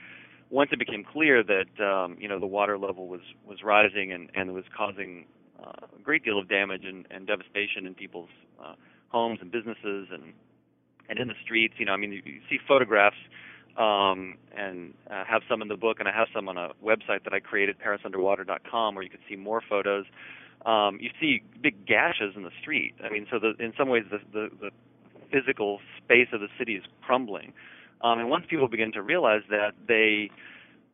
[0.50, 4.30] once it became clear that um, you know the water level was was rising and
[4.34, 5.26] and was causing
[5.62, 8.30] uh, a great deal of damage and, and devastation in people's
[8.62, 8.74] uh,
[9.08, 10.32] homes and businesses and
[11.08, 13.16] and in the streets, you know, I mean, you, you see photographs
[13.78, 17.24] um, and uh, have some in the book, and I have some on a website
[17.24, 20.04] that I created, ParisUnderwater.com, where you can see more photos.
[20.66, 22.94] Um, you see big gashes in the street.
[23.02, 24.70] I mean, so the, in some ways, the, the, the
[25.32, 27.52] physical space of the city is crumbling.
[28.02, 30.30] Um, and once people begin to realize that, they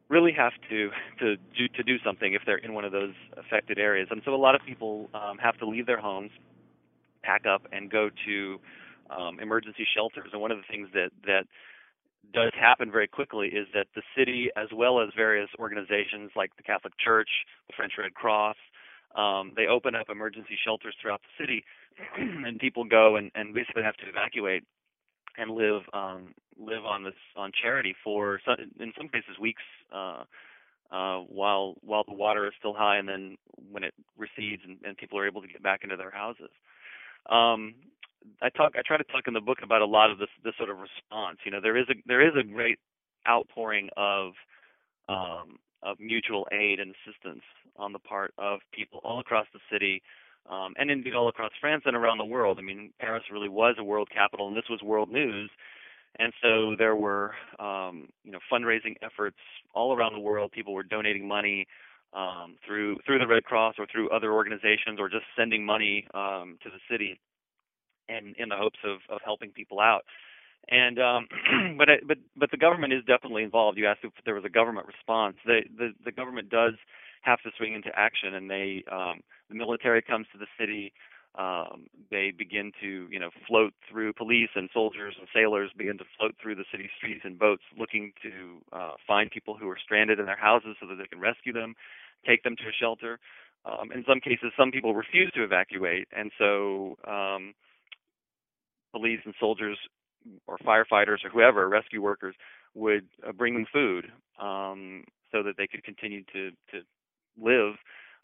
[0.09, 3.79] really have to to do to do something if they're in one of those affected
[3.79, 4.09] areas.
[4.11, 6.31] And so a lot of people um, have to leave their homes,
[7.25, 8.61] pack up, and go to
[9.11, 10.31] um, emergency shelters.
[10.33, 11.45] And one of the things that that
[12.33, 16.63] does happen very quickly is that the city, as well as various organizations like the
[16.63, 17.29] Catholic Church,
[17.69, 18.57] the French Red Cross,
[19.15, 21.65] um, they open up emergency shelters throughout the city,
[22.19, 24.65] and people go and, and basically have to evacuate
[25.37, 30.25] and live um, live on this on charity for some, in some cases weeks uh,
[30.93, 33.37] uh, while while the water is still high, and then
[33.71, 36.51] when it recedes and, and people are able to get back into their houses.
[37.31, 37.75] Um,
[38.43, 40.55] I talk I try to talk in the book about a lot of this this
[40.57, 41.39] sort of response.
[41.45, 42.79] You know, there is a there is a great
[43.29, 44.33] outpouring of
[45.09, 47.43] um, of mutual aid and assistance
[47.77, 50.03] on the part of people all across the city,
[50.51, 52.59] um, and indeed all across France and around the world.
[52.59, 55.51] I mean, Paris really was a world capital, and this was world news.
[56.17, 59.39] And so there were, um, you know, fundraising efforts
[59.75, 60.53] all around the world.
[60.53, 61.67] People were donating money
[62.15, 66.59] um, through through the Red Cross or through other organizations, or just sending money um,
[66.63, 67.19] to the city
[68.09, 70.03] and in the hopes of, of helping people out.
[70.69, 71.29] And um,
[71.79, 73.79] but but but the government is definitely involved.
[73.79, 75.37] You asked if there was a government response.
[75.45, 76.75] The the, the government does
[77.23, 80.93] have to swing into action, and they um, the military comes to the city.
[81.37, 86.05] Um, they begin to you know float through police and soldiers and sailors begin to
[86.17, 90.21] float through the city streets in boats looking to uh, find people who are stranded
[90.21, 91.75] in their houses so that they can rescue them,
[92.27, 93.19] take them to a shelter.
[93.65, 97.55] Um, in some cases, some people refuse to evacuate, and so um,
[98.93, 99.79] police and soldiers
[100.47, 102.35] or firefighters or whoever, rescue workers,
[102.75, 104.07] would uh, bring them food
[104.41, 106.81] um, so that they could continue to to
[107.41, 107.75] live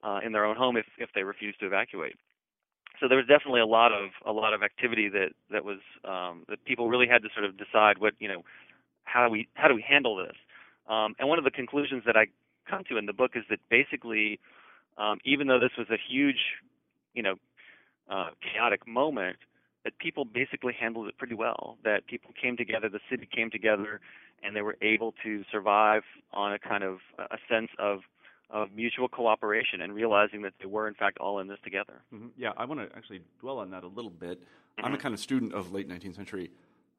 [0.03, 2.17] uh, in their own home if if they refused to evacuate.
[3.01, 6.45] So there was definitely a lot of a lot of activity that that was um,
[6.49, 8.43] that people really had to sort of decide what you know
[9.05, 10.37] how do we how do we handle this.
[10.89, 12.27] Um, and one of the conclusions that I
[12.71, 14.39] come to in the book is that basically,
[14.97, 16.39] um, even though this was a huge,
[17.15, 17.35] you know,
[18.09, 19.37] uh, chaotic moment,
[19.85, 21.79] that people basically handled it pretty well.
[21.85, 24.01] That people came together, the city came together,
[24.43, 26.03] and they were able to survive
[26.33, 28.01] on a kind of a sense of
[28.53, 32.03] of mutual cooperation and realizing that they were in fact all in this together.
[32.13, 32.29] Mm-hmm.
[32.37, 34.41] Yeah, I want to actually dwell on that a little bit.
[34.41, 34.87] Mm-hmm.
[34.87, 36.51] I'm a kind of student of late 19th century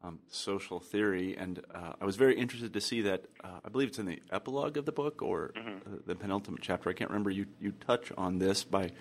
[0.03, 3.25] um, social theory, and uh, I was very interested to see that.
[3.43, 5.77] Uh, I believe it's in the epilogue of the book or mm-hmm.
[5.77, 6.89] uh, the penultimate chapter.
[6.89, 7.29] I can't remember.
[7.29, 8.91] You you touch on this by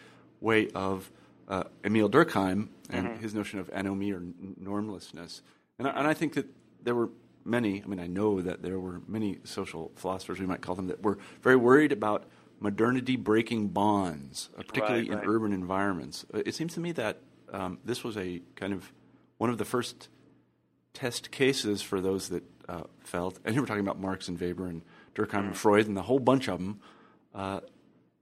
[0.40, 1.10] way of
[1.48, 3.22] uh, Emile Durkheim and mm-hmm.
[3.22, 4.22] his notion of anomie or
[4.58, 5.42] normlessness.
[5.78, 6.46] And I, and I think that
[6.82, 7.10] there were
[7.44, 10.86] many, I mean, I know that there were many social philosophers, we might call them,
[10.86, 12.24] that were very worried about
[12.60, 15.24] modernity breaking bonds, uh, particularly right, right.
[15.24, 16.24] in urban environments.
[16.32, 17.18] Uh, it seems to me that
[17.52, 18.92] um, this was a kind of
[19.38, 20.08] one of the first
[20.92, 24.66] test cases for those that uh, felt, and here we're talking about Marx and Weber
[24.66, 24.82] and
[25.14, 25.46] Durkheim mm-hmm.
[25.48, 26.80] and Freud and the whole bunch of them,
[27.34, 27.60] uh,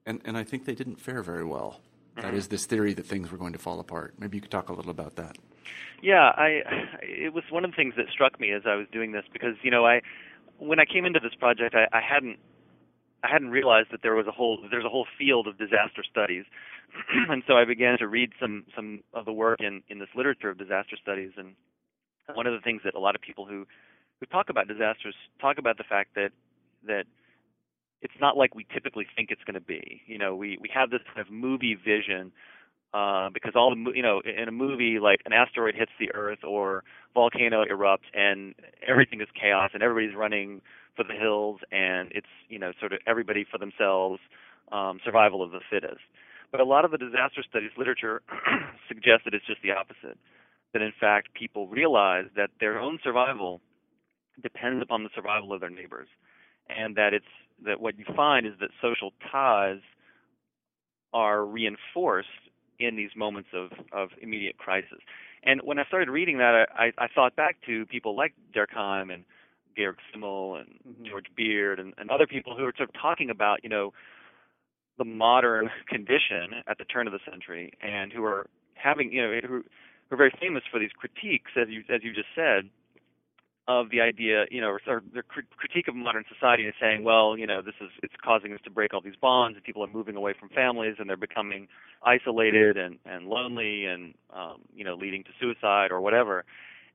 [0.06, 1.80] and, and I think they didn't fare very well.
[2.22, 4.14] That is this theory that things were going to fall apart.
[4.18, 5.38] Maybe you could talk a little about that.
[6.02, 6.62] Yeah, I
[7.02, 9.54] it was one of the things that struck me as I was doing this because
[9.62, 10.00] you know I
[10.58, 12.38] when I came into this project I, I hadn't
[13.22, 16.44] I hadn't realized that there was a whole there's a whole field of disaster studies,
[17.28, 20.50] and so I began to read some some of the work in in this literature
[20.50, 21.32] of disaster studies.
[21.36, 21.54] And
[22.34, 23.66] one of the things that a lot of people who
[24.20, 26.30] who talk about disasters talk about the fact that
[26.86, 27.04] that
[28.00, 30.02] it's not like we typically think it's going to be.
[30.06, 32.32] You know, we we have this kind of movie vision
[32.94, 36.44] uh, because all the you know in a movie like an asteroid hits the Earth
[36.44, 38.54] or volcano erupts and
[38.86, 40.60] everything is chaos and everybody's running
[40.96, 44.20] for the hills and it's you know sort of everybody for themselves,
[44.72, 46.00] um, survival of the fittest.
[46.50, 48.22] But a lot of the disaster studies literature
[48.88, 50.18] suggests that it's just the opposite.
[50.72, 53.60] That in fact people realize that their own survival
[54.42, 56.08] depends upon the survival of their neighbors,
[56.68, 57.24] and that it's
[57.64, 59.80] that what you find is that social ties
[61.12, 62.28] are reinforced
[62.78, 64.98] in these moments of, of immediate crisis.
[65.42, 69.24] And when I started reading that, I, I thought back to people like Durkheim and
[69.76, 71.06] Georg Simmel and mm-hmm.
[71.06, 73.92] George Beard and, and other people who are sort of talking about, you know,
[74.98, 79.40] the modern condition at the turn of the century and who are having, you know,
[79.46, 79.64] who,
[80.08, 82.70] who are very famous for these critiques, as you as you just said,
[83.68, 87.46] of the idea, you know, or their critique of modern society is saying, well, you
[87.46, 90.16] know, this is it's causing us to break all these bonds, and people are moving
[90.16, 91.68] away from families, and they're becoming
[92.02, 96.44] isolated and and lonely, and um, you know, leading to suicide or whatever.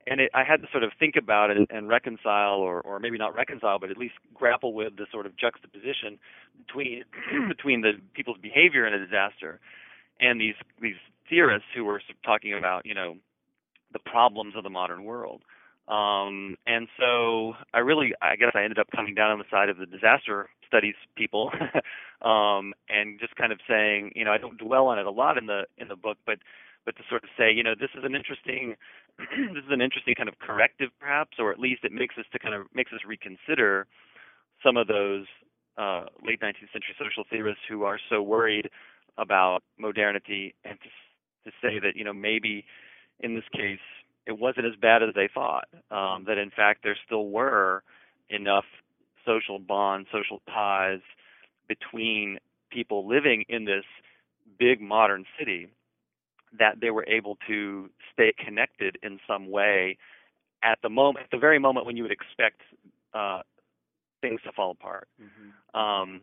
[0.05, 2.99] And it, I had to sort of think about it and, and reconcile, or or
[2.99, 6.17] maybe not reconcile, but at least grapple with the sort of juxtaposition
[6.65, 7.03] between
[7.47, 9.59] between the people's behavior in a disaster
[10.19, 10.97] and these these
[11.33, 13.15] theorists who were talking about, you know,
[13.91, 15.41] the problems of the modern world.
[15.87, 19.69] Um, and so I really, I guess I ended up coming down on the side
[19.69, 21.51] of the disaster studies people,
[22.21, 25.37] um, and just kind of saying, you know, I don't dwell on it a lot
[25.37, 26.39] in the in the book, but
[26.85, 28.75] but to sort of say, you know, this is an interesting,
[29.19, 32.39] this is an interesting kind of corrective, perhaps, or at least it makes us to
[32.39, 33.87] kind of makes us reconsider
[34.63, 35.25] some of those
[35.77, 38.69] uh, late 19th century social theorists who are so worried
[39.17, 40.89] about modernity, and to
[41.45, 42.65] to say that you know maybe
[43.19, 43.79] in this case
[44.25, 45.67] it wasn't as bad as they thought.
[45.91, 47.83] Um, that in fact there still were
[48.29, 48.65] enough
[49.25, 51.01] social bonds, social ties
[51.67, 52.39] between
[52.71, 53.85] people living in this
[54.59, 55.67] big modern city
[56.59, 59.97] that they were able to stay connected in some way
[60.63, 62.61] at the moment, at the very moment when you would expect
[63.13, 63.41] uh,
[64.21, 65.07] things to fall apart.
[65.21, 65.79] Mm-hmm.
[65.79, 66.21] Um,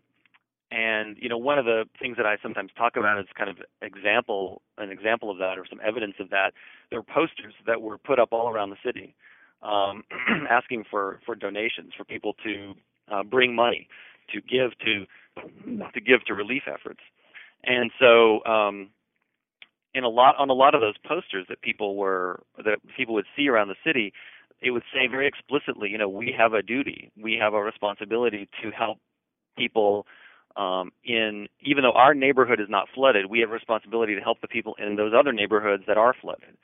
[0.70, 3.56] and you know, one of the things that I sometimes talk about is kind of
[3.82, 6.52] example, an example of that, or some evidence of that.
[6.90, 9.14] There were posters that were put up all around the city,
[9.62, 10.04] um,
[10.50, 12.74] asking for for donations for people to
[13.10, 13.88] uh, bring money
[14.32, 15.06] to give to
[15.92, 17.00] to give to relief efforts.
[17.64, 18.90] And so, um,
[19.92, 23.26] in a lot on a lot of those posters that people were that people would
[23.36, 24.12] see around the city,
[24.62, 28.48] it would say very explicitly, you know, we have a duty, we have a responsibility
[28.62, 28.98] to help
[29.56, 30.06] people
[30.60, 34.40] um, in even though our neighborhood is not flooded, we have a responsibility to help
[34.42, 36.56] the people in those other neighborhoods that are flooded.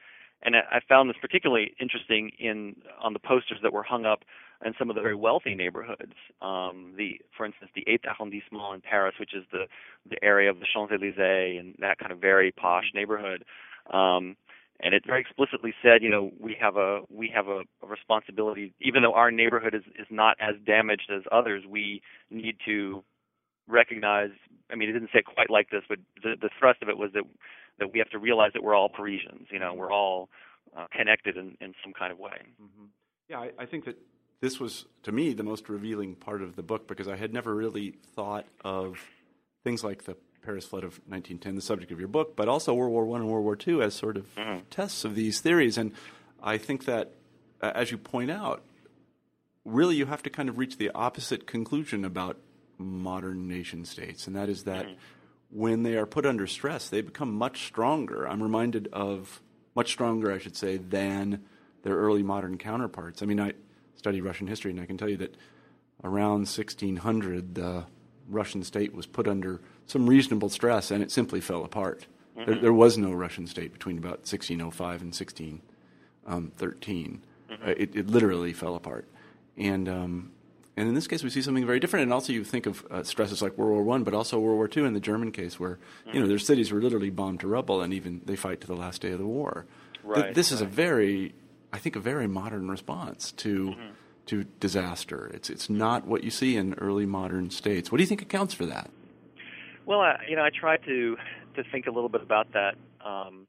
[0.42, 4.20] And I found this particularly interesting in on the posters that were hung up
[4.64, 6.12] in some of the very wealthy neighborhoods.
[6.42, 9.64] Um, the, for instance, the 8th arrondissement in Paris, which is the
[10.08, 13.44] the area of the Champs Elysees and that kind of very posh neighborhood.
[13.90, 14.36] Um,
[14.80, 18.74] and it very explicitly said, you know, we have a we have a, a responsibility,
[18.82, 23.02] even though our neighborhood is is not as damaged as others, we need to
[23.68, 24.30] recognize.
[24.70, 26.96] I mean, it didn't say it quite like this, but the, the thrust of it
[26.96, 27.24] was that
[27.78, 29.48] that we have to realize that we're all Parisians.
[29.50, 30.28] You know, we're all
[30.76, 32.38] uh, connected in, in some kind of way.
[32.62, 32.86] Mm-hmm.
[33.28, 33.98] Yeah, I, I think that
[34.40, 37.54] this was to me the most revealing part of the book because I had never
[37.54, 38.98] really thought of
[39.64, 42.92] things like the Paris flood of 1910, the subject of your book, but also World
[42.92, 44.60] War One and World War Two as sort of mm-hmm.
[44.70, 45.76] tests of these theories.
[45.76, 45.92] And
[46.42, 47.12] I think that,
[47.60, 48.62] uh, as you point out,
[49.64, 52.38] really you have to kind of reach the opposite conclusion about
[52.78, 54.94] modern nation states, and that is that mm-hmm.
[55.50, 58.26] when they are put under stress, they become much stronger.
[58.26, 59.40] I'm reminded of
[59.74, 61.44] much stronger, I should say, than
[61.82, 63.22] their early modern counterparts.
[63.22, 63.52] I mean, I
[63.94, 65.36] study Russian history, and I can tell you that
[66.02, 67.86] around 1600, the
[68.28, 72.06] Russian state was put under some reasonable stress, and it simply fell apart.
[72.36, 72.50] Mm-hmm.
[72.50, 75.62] There, there, was no Russian state between about 1605 and 1613.
[76.26, 77.68] Um, mm-hmm.
[77.68, 79.08] uh, it, it, literally fell apart,
[79.56, 80.32] and um,
[80.76, 82.04] and in this case, we see something very different.
[82.04, 84.68] And also, you think of uh, stresses like World War One, but also World War
[84.68, 85.78] Two in the German case, where
[86.12, 88.76] you know their cities were literally bombed to rubble, and even they fight to the
[88.76, 89.64] last day of the war.
[90.04, 90.24] Right.
[90.24, 90.56] Th- this right.
[90.56, 91.34] is a very,
[91.72, 93.90] I think, a very modern response to mm-hmm.
[94.26, 95.30] to disaster.
[95.32, 97.90] It's it's not what you see in early modern states.
[97.90, 98.90] What do you think accounts for that?
[99.86, 101.16] Well, I, you know, I try to
[101.54, 103.46] to think a little bit about that um,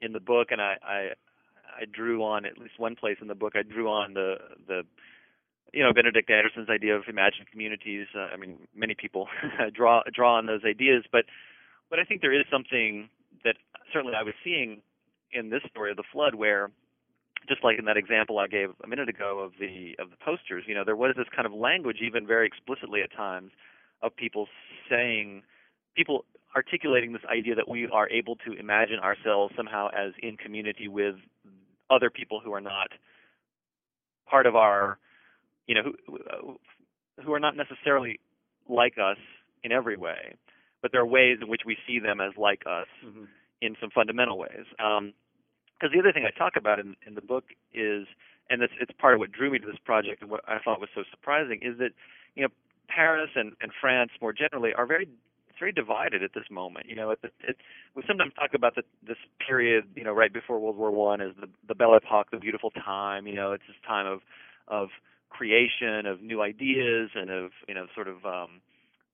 [0.00, 1.08] in the book, and I, I
[1.80, 3.54] I drew on at least one place in the book.
[3.56, 4.36] I drew on the
[4.68, 4.82] the
[5.72, 8.06] you know Benedict Anderson's idea of imagined communities.
[8.14, 9.28] Uh, I mean, many people
[9.74, 11.24] draw draw on those ideas, but
[11.88, 13.08] but I think there is something
[13.44, 13.56] that
[13.92, 14.82] certainly I was seeing
[15.32, 16.70] in this story of the flood where
[17.48, 20.64] just like in that example I gave a minute ago of the of the posters,
[20.66, 23.50] you know, there was this kind of language, even very explicitly at times,
[24.02, 24.46] of people
[24.88, 25.42] saying,
[25.96, 30.88] people articulating this idea that we are able to imagine ourselves somehow as in community
[30.88, 31.14] with
[31.90, 32.88] other people who are not
[34.28, 34.98] part of our,
[35.70, 36.58] you know, who,
[37.24, 38.18] who are not necessarily
[38.68, 39.18] like us
[39.62, 40.34] in every way,
[40.82, 43.26] but there are ways in which we see them as like us mm-hmm.
[43.62, 44.66] in some fundamental ways.
[44.82, 45.14] Um,
[45.78, 48.08] because the other thing I talk about in, in the book is,
[48.50, 50.80] and it's, it's part of what drew me to this project and what I thought
[50.80, 51.90] was so surprising, is that
[52.34, 52.48] you know
[52.88, 55.08] Paris and, and France more generally are very
[55.60, 56.86] very divided at this moment.
[56.88, 57.56] You know, it, it,
[57.94, 61.30] we sometimes talk about the, this period, you know, right before World War One as
[61.40, 63.26] the the Belle Epoque, the beautiful time.
[63.26, 64.20] You know, it's this time of
[64.68, 64.88] of
[65.30, 68.60] creation, of new ideas, and of you know, sort of um,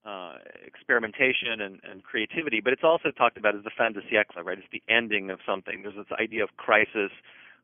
[0.05, 4.43] uh, experimentation and, and creativity, but it's also talked about as the fin de siècle,
[4.43, 4.57] right?
[4.57, 5.81] It's the ending of something.
[5.83, 7.11] There's this idea of crisis,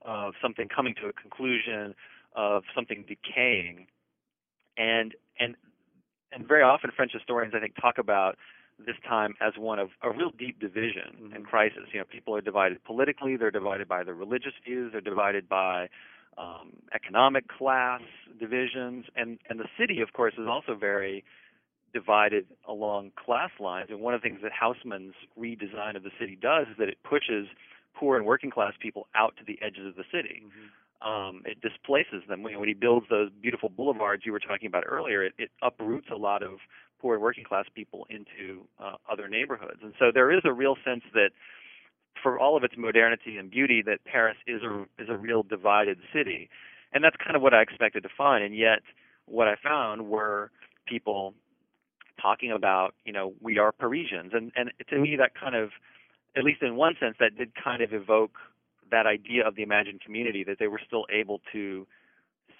[0.01, 1.95] of something coming to a conclusion,
[2.35, 3.87] of something decaying,
[4.77, 5.55] and and
[6.33, 8.37] and very often French historians, I think, talk about
[8.79, 11.35] this time as one of a real deep division mm-hmm.
[11.35, 11.83] and crisis.
[11.93, 15.87] You know, people are divided politically, they're divided by their religious views, they're divided by
[16.37, 18.01] um, economic class
[18.39, 21.23] divisions, and and the city, of course, is also very
[21.93, 23.89] divided along class lines.
[23.91, 26.97] And one of the things that Haussmann's redesign of the city does is that it
[27.03, 27.47] pushes
[27.95, 30.41] poor and working class people out to the edges of the city.
[30.43, 31.07] Mm-hmm.
[31.07, 32.43] Um, it displaces them.
[32.43, 36.07] When, when he builds those beautiful boulevards you were talking about earlier, it, it uproots
[36.11, 36.59] a lot of
[36.99, 39.79] poor and working class people into uh, other neighborhoods.
[39.83, 41.31] And so there is a real sense that,
[42.21, 45.99] for all of its modernity and beauty, that Paris is a is a real divided
[46.13, 46.49] city,
[46.93, 48.43] and that's kind of what I expected to find.
[48.43, 48.79] And yet,
[49.25, 50.51] what I found were
[50.85, 51.33] people
[52.21, 55.71] talking about, you know, we are Parisians, and and to me that kind of,
[56.37, 58.37] at least in one sense, that did kind of evoke
[58.91, 61.87] that idea of the imagined community that they were still able to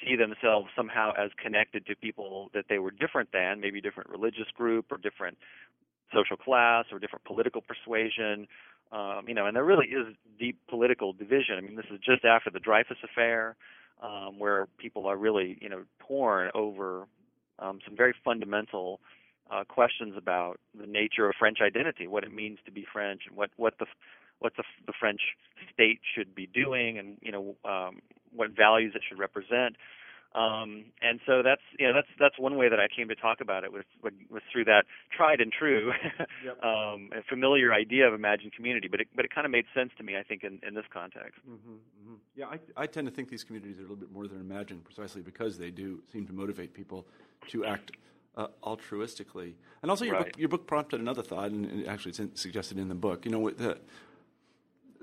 [0.04, 4.48] see themselves somehow as connected to people that they were different than, maybe different religious
[4.56, 5.38] group or different
[6.14, 8.48] social class or different political persuasion.
[8.94, 11.56] Um, you know, and there really is deep political division.
[11.58, 13.56] I mean, this is just after the Dreyfus affair,
[14.04, 17.08] um, where people are really, you know, torn over
[17.58, 19.00] um, some very fundamental
[19.52, 23.36] uh, questions about the nature of French identity, what it means to be French, and
[23.36, 23.88] what what the
[24.40, 25.22] what the, the French
[25.74, 28.00] state should be doing, and you know um,
[28.36, 29.76] what values it should represent.
[30.36, 33.40] Um, and so that's you know that's that's one way that I came to talk
[33.40, 35.92] about it was was through that tried and true,
[36.44, 36.64] yep.
[36.64, 38.88] um, familiar idea of imagined community.
[38.88, 40.86] But it but it kind of made sense to me, I think, in, in this
[40.92, 41.40] context.
[41.48, 42.14] Mm-hmm, mm-hmm.
[42.36, 44.84] Yeah, I, I tend to think these communities are a little bit more than imagined,
[44.84, 47.06] precisely because they do seem to motivate people
[47.50, 47.92] to act
[48.36, 49.54] uh, altruistically.
[49.84, 50.26] And also, your, right.
[50.26, 53.26] book, your book prompted another thought, and actually it's in, suggested in the book.
[53.26, 53.78] You know, the,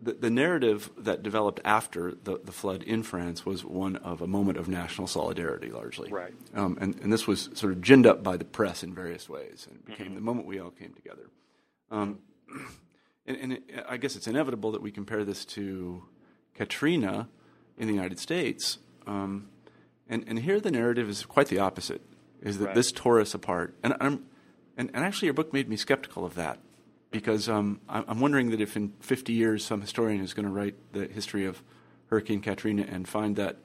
[0.03, 4.27] the, the narrative that developed after the, the flood in France was one of a
[4.27, 6.11] moment of national solidarity, largely.
[6.11, 6.33] Right.
[6.55, 9.67] Um, and, and this was sort of ginned up by the press in various ways,
[9.71, 10.15] and became mm-hmm.
[10.17, 11.29] the moment we all came together.
[11.91, 12.21] Um,
[13.27, 16.03] and, and it, I guess it's inevitable that we compare this to
[16.55, 17.29] Katrina
[17.79, 18.79] in the United States.
[19.07, 19.49] Um,
[20.09, 22.03] and, and here the narrative is quite the opposite
[22.43, 22.75] is that right.
[22.75, 23.75] this tore us apart.
[23.83, 24.25] And, I'm,
[24.77, 26.59] and, and actually, your book made me skeptical of that
[27.11, 30.77] because um, I'm wondering that if in 50 years some historian is going to write
[30.93, 31.63] the history of
[32.07, 33.59] Hurricane Katrina and find that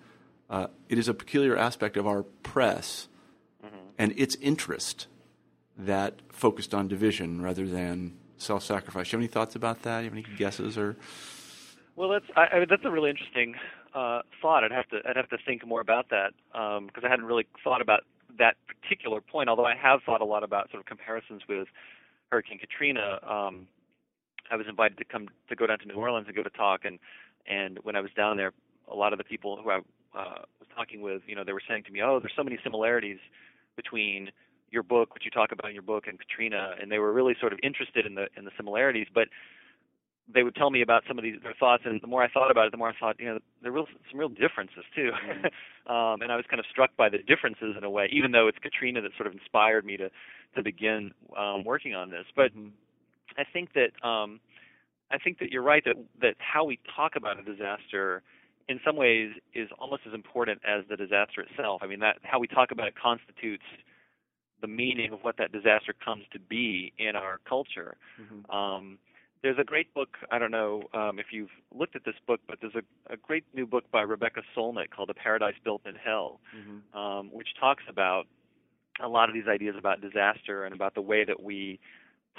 [0.50, 3.08] uh, it is a peculiar aspect of our press
[3.64, 3.76] mm-hmm.
[3.98, 5.08] and its interest
[5.78, 9.10] that focused on division rather than self-sacrifice.
[9.10, 10.00] Do you have any thoughts about that?
[10.00, 10.96] Do you have any guesses or?
[11.96, 13.56] Well, that's I, I, that's a really interesting
[13.94, 14.64] uh, thought.
[14.64, 17.46] I'd have to I'd have to think more about that because um, I hadn't really
[17.64, 18.02] thought about
[18.38, 21.68] that particular point, although I have thought a lot about sort of comparisons with
[22.36, 23.66] Hurricane Katrina, um,
[24.52, 26.84] I was invited to come to go down to New Orleans and go to talk,
[26.84, 27.00] and
[27.48, 28.52] and when I was down there,
[28.92, 31.64] a lot of the people who I uh, was talking with, you know, they were
[31.66, 33.20] saying to me, "Oh, there's so many similarities
[33.78, 34.32] between
[34.70, 37.36] your book, what you talk about in your book, and Katrina," and they were really
[37.40, 39.30] sort of interested in the in the similarities, but
[40.28, 42.52] they would tell me about some of these their thoughts, and the more I thought
[42.52, 45.12] about it, the more I thought, you know, there are real, some real differences too.
[45.12, 45.46] Mm-hmm.
[45.94, 48.50] um, and I was kind of struck by the differences in a way, even though
[48.50, 50.10] it's Katrina that sort of inspired me to
[50.56, 52.26] to begin um, working on this.
[52.36, 52.70] But mm-hmm.
[53.38, 54.40] I think that um,
[55.12, 58.24] I think that you're right that that how we talk about a disaster
[58.68, 61.82] in some ways is almost as important as the disaster itself.
[61.84, 63.64] I mean that how we talk about it constitutes
[64.62, 67.98] the meaning of what that disaster comes to be in our culture.
[68.20, 68.50] Mm-hmm.
[68.56, 68.98] Um,
[69.44, 70.18] there's a great book.
[70.32, 73.44] I don't know um, if you've looked at this book, but there's a, a great
[73.54, 76.98] new book by Rebecca Solnit called "The Paradise Built in Hell," mm-hmm.
[76.98, 78.26] um, which talks about
[79.04, 81.80] a lot of these ideas about disaster and about the way that we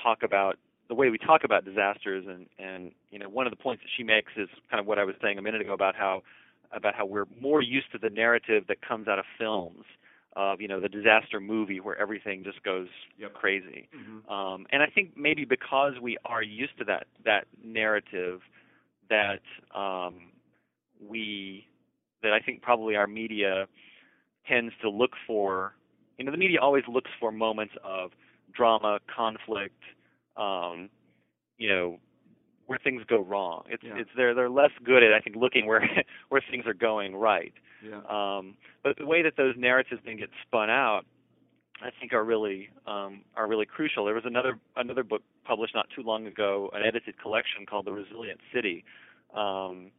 [0.02, 2.24] talk about the way we talk about disasters.
[2.28, 4.98] And and you know, one of the points that she makes is kind of what
[4.98, 6.22] I was saying a minute ago about how
[6.72, 9.84] about how we're more used to the narrative that comes out of films
[10.34, 12.88] of you know the disaster movie where everything just goes
[13.18, 13.32] Yep.
[13.34, 13.88] crazy.
[13.96, 14.30] Mm-hmm.
[14.32, 18.40] Um, and I think maybe because we are used to that that narrative,
[19.08, 19.40] that
[19.74, 20.32] um,
[21.06, 21.66] we
[22.22, 23.66] that I think probably our media
[24.48, 25.74] tends to look for.
[26.18, 28.12] You know, the media always looks for moments of
[28.52, 29.82] drama, conflict,
[30.36, 30.88] um,
[31.58, 31.98] you know,
[32.66, 33.64] where things go wrong.
[33.68, 33.96] It's Yeah.
[33.96, 35.82] it's they're they're less good at I think looking where
[36.28, 37.52] where things are going right.
[37.82, 38.00] Yeah.
[38.08, 41.04] Um, but the way that those narratives then get spun out,
[41.82, 44.04] I think are really um, are really crucial.
[44.04, 47.92] There was another another book published not too long ago, an edited collection called The
[47.92, 48.84] Resilient City,
[49.34, 49.90] um,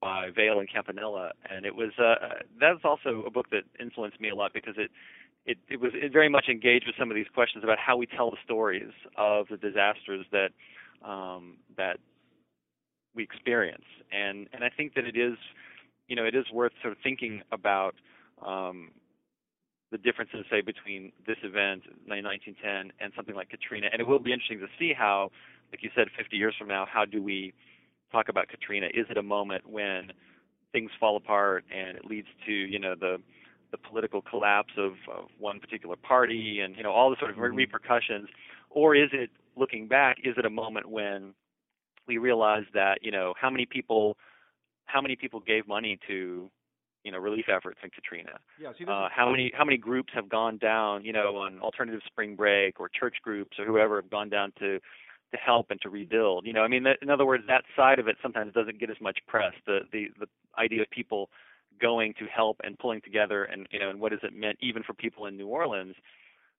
[0.00, 4.28] by Vale and Campanella, and it was uh, that's also a book that influenced me
[4.28, 4.90] a lot because it
[5.46, 8.06] it, it was it very much engaged with some of these questions about how we
[8.06, 10.50] tell the stories of the disasters that
[11.06, 11.98] um, that
[13.14, 15.36] we experience, and and I think that it is
[16.08, 17.94] you know, it is worth sort of thinking about
[18.44, 18.90] um,
[19.90, 23.88] the differences, say, between this event, 1910, and something like Katrina.
[23.92, 25.30] And it will be interesting to see how,
[25.72, 27.54] like you said, 50 years from now, how do we
[28.12, 28.86] talk about Katrina?
[28.86, 30.12] Is it a moment when
[30.72, 33.18] things fall apart and it leads to, you know, the
[33.74, 37.36] the political collapse of, of one particular party and you know all the sort of
[37.36, 37.56] Mhm.
[37.56, 38.28] repercussions,
[38.70, 40.18] or is it looking back?
[40.22, 41.34] Is it a moment when
[42.06, 44.16] we realize that you know how many people
[44.86, 46.48] how many people gave money to
[47.02, 48.38] you know relief efforts in Katrina?
[48.60, 48.72] Yeah.
[48.78, 52.36] See, Uh, how many how many groups have gone down, you know, on alternative spring
[52.36, 54.78] break or church groups or whoever have gone down to
[55.32, 56.46] to help and to rebuild?
[56.46, 58.88] You know, I mean, that, in other words, that side of it sometimes doesn't get
[58.88, 59.54] as much press.
[59.66, 61.28] The the the idea of people
[61.80, 64.82] going to help and pulling together, and you know, and what has it meant even
[64.82, 65.94] for people in New Orleans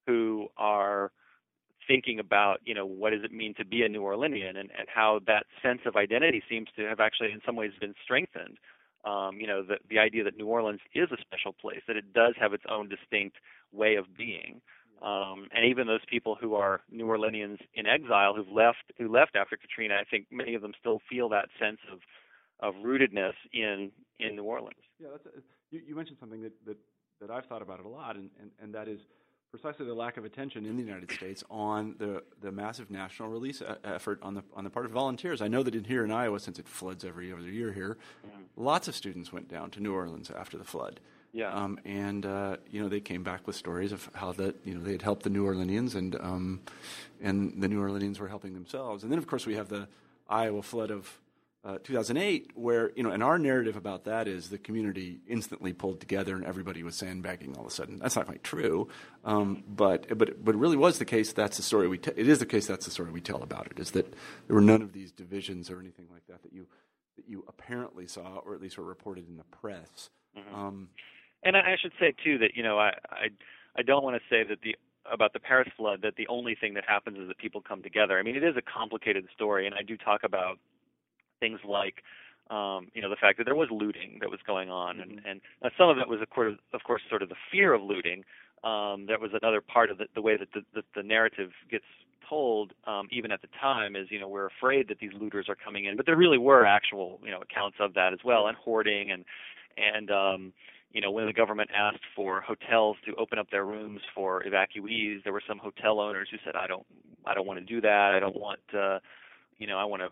[0.06, 1.10] who are
[1.88, 4.88] thinking about, you know, what does it mean to be a New Orleanian, and, and
[4.92, 8.58] how that sense of identity seems to have actually, in some ways, been strengthened
[9.06, 12.12] um, you know, the, the idea that New Orleans is a special place, that it
[12.12, 13.36] does have its own distinct
[13.72, 14.60] way of being.
[15.00, 19.36] Um, and even those people who are New Orleanians in exile who've left who left
[19.36, 22.00] after Katrina, I think many of them still feel that sense of
[22.60, 24.80] of rootedness in in New Orleans.
[24.98, 25.40] Yeah, that's a,
[25.70, 26.76] you, you mentioned something that, that,
[27.20, 29.00] that I've thought about it a lot, and, and, and that is
[29.50, 33.62] precisely the lack of attention in the United States on the, the massive national release
[33.84, 35.40] effort on the on the part of volunteers.
[35.40, 37.96] I know that in here in Iowa, since it floods every other year here,
[38.56, 41.00] lots of students went down to New Orleans after the flood.
[41.32, 41.52] Yeah.
[41.52, 44.80] Um, and uh, you know they came back with stories of how that you know
[44.80, 46.60] they had helped the New Orleanians and um,
[47.20, 49.02] and the New Orleanians were helping themselves.
[49.02, 49.88] And then of course we have the
[50.28, 51.18] Iowa flood of
[51.66, 55.98] uh, 2008, where you know, and our narrative about that is the community instantly pulled
[55.98, 57.98] together and everybody was sandbagging all of a sudden.
[57.98, 58.88] That's not quite true,
[59.24, 61.32] um, but but but it really was the case.
[61.32, 61.98] That's the story we.
[61.98, 62.66] Te- it is the case.
[62.68, 63.80] That's the story we tell about it.
[63.80, 64.06] Is that
[64.46, 66.68] there were none of these divisions or anything like that that you
[67.16, 70.10] that you apparently saw, or at least were reported in the press.
[70.54, 70.88] Um,
[71.42, 73.26] And I, I should say too that you know I I,
[73.76, 74.76] I don't want to say that the
[75.10, 78.18] about the Paris flood that the only thing that happens is that people come together.
[78.18, 80.58] I mean, it is a complicated story, and I do talk about
[81.40, 82.02] things like
[82.50, 85.40] um, you know the fact that there was looting that was going on, and and
[85.64, 88.24] uh, some of it was of course of course sort of the fear of looting.
[88.64, 91.84] Um, that was another part of the, the way that the, the, the narrative gets
[92.28, 95.56] told, um, even at the time, is you know we're afraid that these looters are
[95.56, 98.56] coming in, but there really were actual you know accounts of that as well, and
[98.56, 99.24] hoarding and
[99.76, 100.52] and um,
[100.92, 105.22] you know when the government asked for hotels to open up their rooms for evacuees,
[105.24, 106.86] there were some hotel owners who said I don't
[107.26, 108.98] I don't want to do that, I don't want uh,
[109.58, 110.08] you know I want to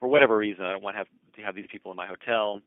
[0.00, 2.60] for whatever reason I don't want to have to have these people in my hotel,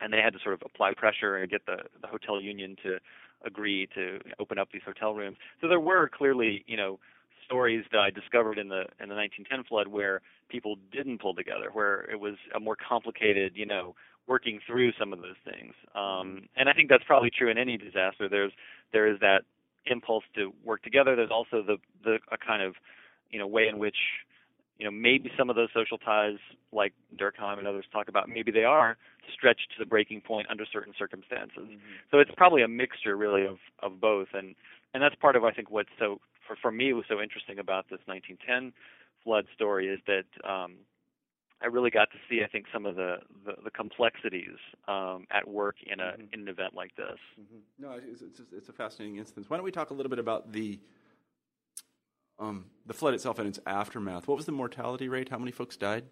[0.00, 2.98] and they had to sort of apply pressure and get the the hotel union to
[3.44, 5.36] agree to open up these hotel rooms.
[5.60, 6.98] So there were clearly you know
[7.44, 11.70] stories that I discovered in the in the 1910 flood where people didn't pull together,
[11.72, 13.94] where it was a more complicated, you know,
[14.28, 15.74] working through some of those things.
[15.94, 18.28] Um, and I think that's probably true in any disaster.
[18.28, 18.52] There's
[18.92, 19.42] there is that
[19.86, 21.16] impulse to work together.
[21.16, 22.74] There's also the the a kind of
[23.30, 23.96] you know way in which
[24.80, 26.38] you know maybe some of those social ties,
[26.72, 28.96] like Durkheim and others talk about, maybe they are
[29.32, 31.68] stretched to the breaking point under certain circumstances.
[32.10, 34.54] So it's probably a mixture really of of both, and
[34.94, 37.90] and that's part of I think what's so for for me was so interesting about
[37.90, 38.72] this 1910
[39.22, 40.76] flood story is that um,
[41.62, 44.56] I really got to see I think some of the the, the complexities
[44.88, 46.32] um, at work in a Mhm.
[46.32, 47.18] in an event like this.
[47.78, 49.50] No, it's, it's, it's a fascinating instance.
[49.50, 50.78] Why don't we talk a little bit about the
[52.40, 54.26] um, the flood itself and its aftermath?
[54.26, 55.28] What was the mortality rate?
[55.28, 56.04] How many folks died?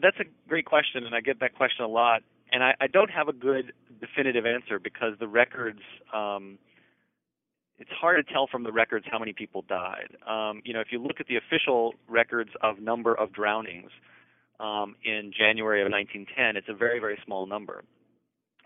[0.00, 2.22] That's a great question, and I get that question a lot.
[2.50, 5.80] And I, I don't have a good definitive answer because the records.
[6.14, 6.58] Um,
[7.80, 10.16] it's hard to tell from the records how many people died.
[10.26, 13.90] Um, you know, if you look at the official records of number of drownings,
[14.58, 17.84] um, in January of 1910, it's a very very small number.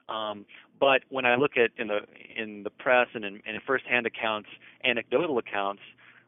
[0.08, 0.46] Um,
[0.80, 2.00] but when I look at in the
[2.36, 4.48] in the press and in, in firsthand accounts,
[4.84, 5.82] anecdotal accounts,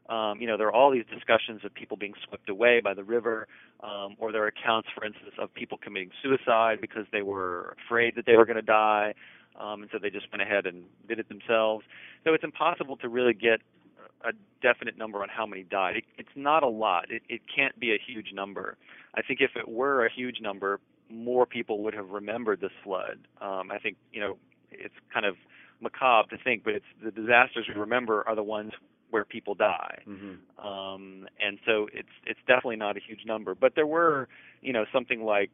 [0.08, 3.04] um, you know, there are all these discussions of people being swept away by the
[3.04, 3.48] river,
[3.82, 8.14] um, or there are accounts, for instance, of people committing suicide because they were afraid
[8.16, 9.14] that they were going to die,
[9.58, 11.84] um, and so they just went ahead and did it themselves.
[12.24, 13.60] So it's impossible to really get
[14.24, 14.32] a
[14.62, 15.96] definite number on how many died.
[15.96, 17.10] It, it's not a lot.
[17.10, 18.76] It, it can't be a huge number.
[19.14, 20.80] I think if it were a huge number,
[21.10, 23.18] more people would have remembered this flood.
[23.40, 24.36] Um, I think you know
[24.70, 25.36] it's kind of
[25.80, 28.72] macabre to think, but it's the disasters we remember are the ones
[29.14, 30.02] where people die.
[30.08, 30.66] Mm-hmm.
[30.66, 33.54] Um, and so it's it's definitely not a huge number.
[33.54, 34.28] But there were
[34.60, 35.52] you know something like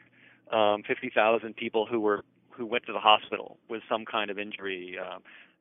[0.50, 4.96] um, 50,000 people who were who went to the hospital with some kind of injury,
[4.98, 5.18] uh,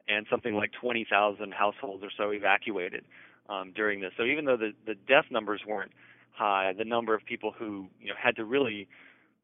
[0.08, 3.04] and something like 20,000 households or so evacuated
[3.50, 4.12] um, during this.
[4.16, 5.92] So even though the the death numbers weren't
[6.32, 8.88] high, the number of people who you know had to really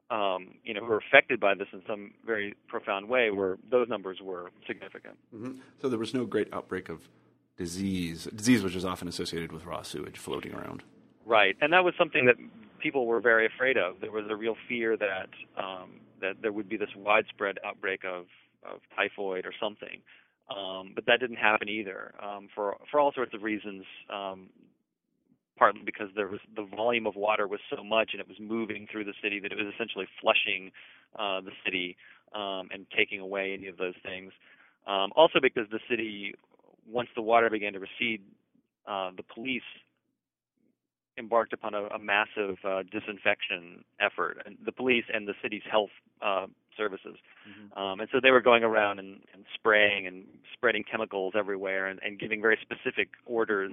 [0.09, 3.89] um, you know, who were affected by this in some very profound way, were those
[3.89, 5.17] numbers were significant.
[5.35, 5.59] Mm-hmm.
[5.81, 6.99] So there was no great outbreak of
[7.57, 10.83] disease, disease which is often associated with raw sewage floating around.
[11.25, 12.35] Right, and that was something that
[12.79, 13.95] people were very afraid of.
[14.01, 18.25] There was a real fear that um, that there would be this widespread outbreak of,
[18.63, 20.01] of typhoid or something.
[20.55, 23.83] Um, but that didn't happen either um, for for all sorts of reasons.
[24.09, 24.49] Um,
[25.57, 28.87] partly because there was the volume of water was so much and it was moving
[28.91, 30.71] through the city that it was essentially flushing
[31.17, 31.95] uh, the city
[32.33, 34.31] um, and taking away any of those things.
[34.87, 36.35] Um, also because the city,
[36.89, 38.21] once the water began to recede,
[38.87, 39.63] uh, the police
[41.17, 45.91] embarked upon a, a massive uh, disinfection effort, and the police and the city's health
[46.21, 46.45] uh,
[46.77, 47.15] services.
[47.47, 47.81] Mm-hmm.
[47.81, 51.99] Um, and so they were going around and, and spraying and spreading chemicals everywhere and,
[52.03, 53.71] and giving very specific orders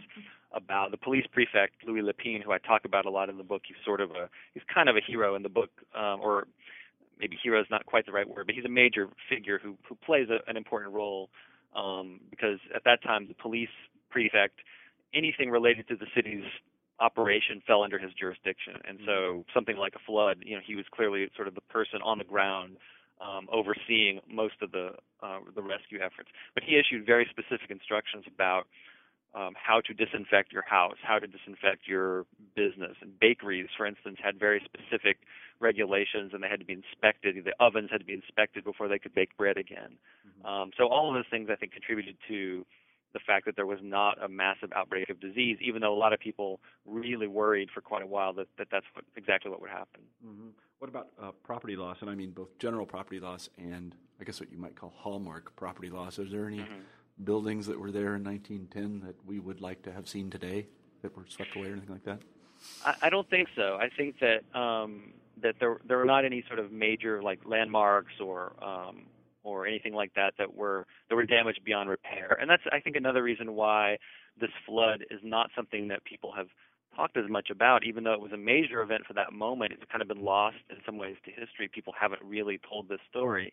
[0.52, 3.62] about the police prefect Louis Lepine, who I talk about a lot in the book.
[3.66, 6.46] He's sort of a he's kind of a hero in the book, um, or
[7.18, 9.96] maybe hero is not quite the right word, but he's a major figure who who
[9.96, 11.28] plays a, an important role
[11.75, 13.73] um, because at that time the police
[14.11, 14.61] prefect
[15.14, 16.45] anything related to the city's
[17.01, 18.75] operation fell under his jurisdiction.
[18.87, 19.41] And so mm-hmm.
[19.55, 22.25] something like a flood, you know, he was clearly sort of the person on the
[22.25, 22.77] ground
[23.20, 24.91] um, overseeing most of the
[25.23, 26.29] uh, the rescue efforts.
[26.55, 28.66] But he issued very specific instructions about
[29.35, 32.97] um, how to disinfect your house, how to disinfect your business.
[33.01, 35.18] And bakeries, for instance, had very specific
[35.61, 37.37] regulations, and they had to be inspected.
[37.45, 39.97] The ovens had to be inspected before they could bake bread again.
[40.45, 42.64] Um, so all of those things, I think, contributed to
[43.12, 46.12] the fact that there was not a massive outbreak of disease, even though a lot
[46.12, 49.70] of people really worried for quite a while that, that that's what, exactly what would
[49.70, 50.01] happen.
[50.26, 50.49] Mm-hmm.
[50.78, 51.99] What about uh, property loss?
[52.01, 55.55] And I mean both general property loss and I guess what you might call hallmark
[55.57, 56.18] property loss.
[56.18, 57.24] Is there any mm-hmm.
[57.24, 60.66] buildings that were there in 1910 that we would like to have seen today
[61.03, 62.20] that were swept away or anything like that?
[62.84, 63.78] I, I don't think so.
[63.80, 65.12] I think that um,
[65.43, 69.07] that there there are not any sort of major like landmarks or um,
[69.45, 72.36] or anything like that that were that were damaged beyond repair.
[72.40, 73.99] And that's I think another reason why
[74.40, 76.49] this flood is not something that people have
[76.97, 79.72] talked as much about, even though it was a major event for that moment.
[79.72, 81.68] It's kind of been lost in some ways to history.
[81.72, 83.53] People haven't really told this story.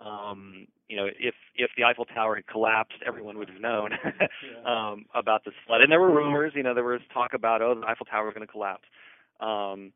[0.00, 3.92] Um, you know, if if the Eiffel Tower had collapsed, everyone would have known
[4.66, 5.82] um, about this flood.
[5.82, 6.52] And there were rumors.
[6.54, 8.84] You know, there was talk about oh, the Eiffel Tower was going to collapse.
[9.40, 9.92] Um,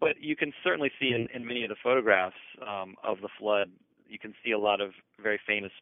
[0.00, 3.70] but you can certainly see in, in many of the photographs um, of the flood
[4.10, 4.90] you can see a lot of
[5.22, 5.72] very famous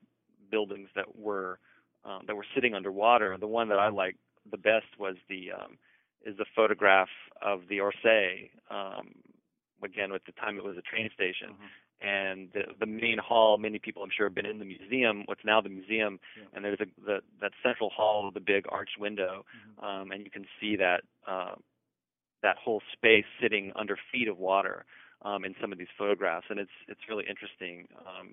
[0.51, 1.59] buildings that were
[2.05, 3.37] um, that were sitting underwater.
[3.39, 4.17] The one that I like
[4.51, 5.79] the best was the um,
[6.25, 7.09] is the photograph
[7.43, 8.51] of the Orsay.
[8.71, 9.15] Um,
[9.83, 12.09] again, at the time it was a train station, mm-hmm.
[12.09, 13.59] and the, the main hall.
[13.59, 15.23] Many people, I'm sure, have been in the museum.
[15.27, 16.45] What's now the museum, yeah.
[16.55, 19.85] and there's a the, that central hall with the big arched window, mm-hmm.
[19.85, 21.55] um, and you can see that uh,
[22.43, 24.85] that whole space sitting under feet of water
[25.23, 28.31] um, in some of these photographs, and it's it's really interesting um,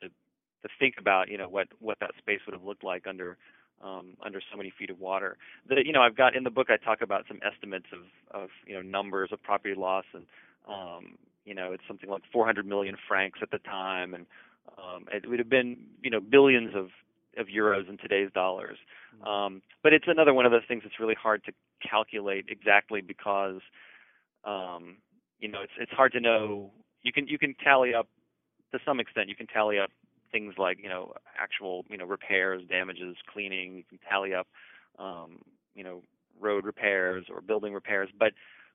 [0.00, 3.36] to to think about you know what what that space would have looked like under
[3.82, 5.36] um, under so many feet of water.
[5.68, 8.50] That you know I've got in the book I talk about some estimates of of
[8.66, 10.24] you know numbers of property loss and
[10.68, 14.26] um, you know it's something like 400 million francs at the time, and
[14.78, 16.88] um, it would have been you know billions of
[17.36, 18.78] of euros in today's dollars.
[19.16, 19.28] Mm-hmm.
[19.28, 21.52] Um, but it's another one of those things that's really hard to
[21.86, 23.60] calculate exactly because
[24.44, 24.98] um,
[25.40, 26.70] you know, it's it's hard to know.
[27.02, 28.08] You can you can tally up
[28.72, 29.28] to some extent.
[29.28, 29.90] You can tally up
[30.32, 33.76] things like you know actual you know repairs, damages, cleaning.
[33.76, 34.46] You can tally up
[34.98, 35.38] um,
[35.74, 36.02] you know
[36.40, 38.32] road repairs or building repairs, but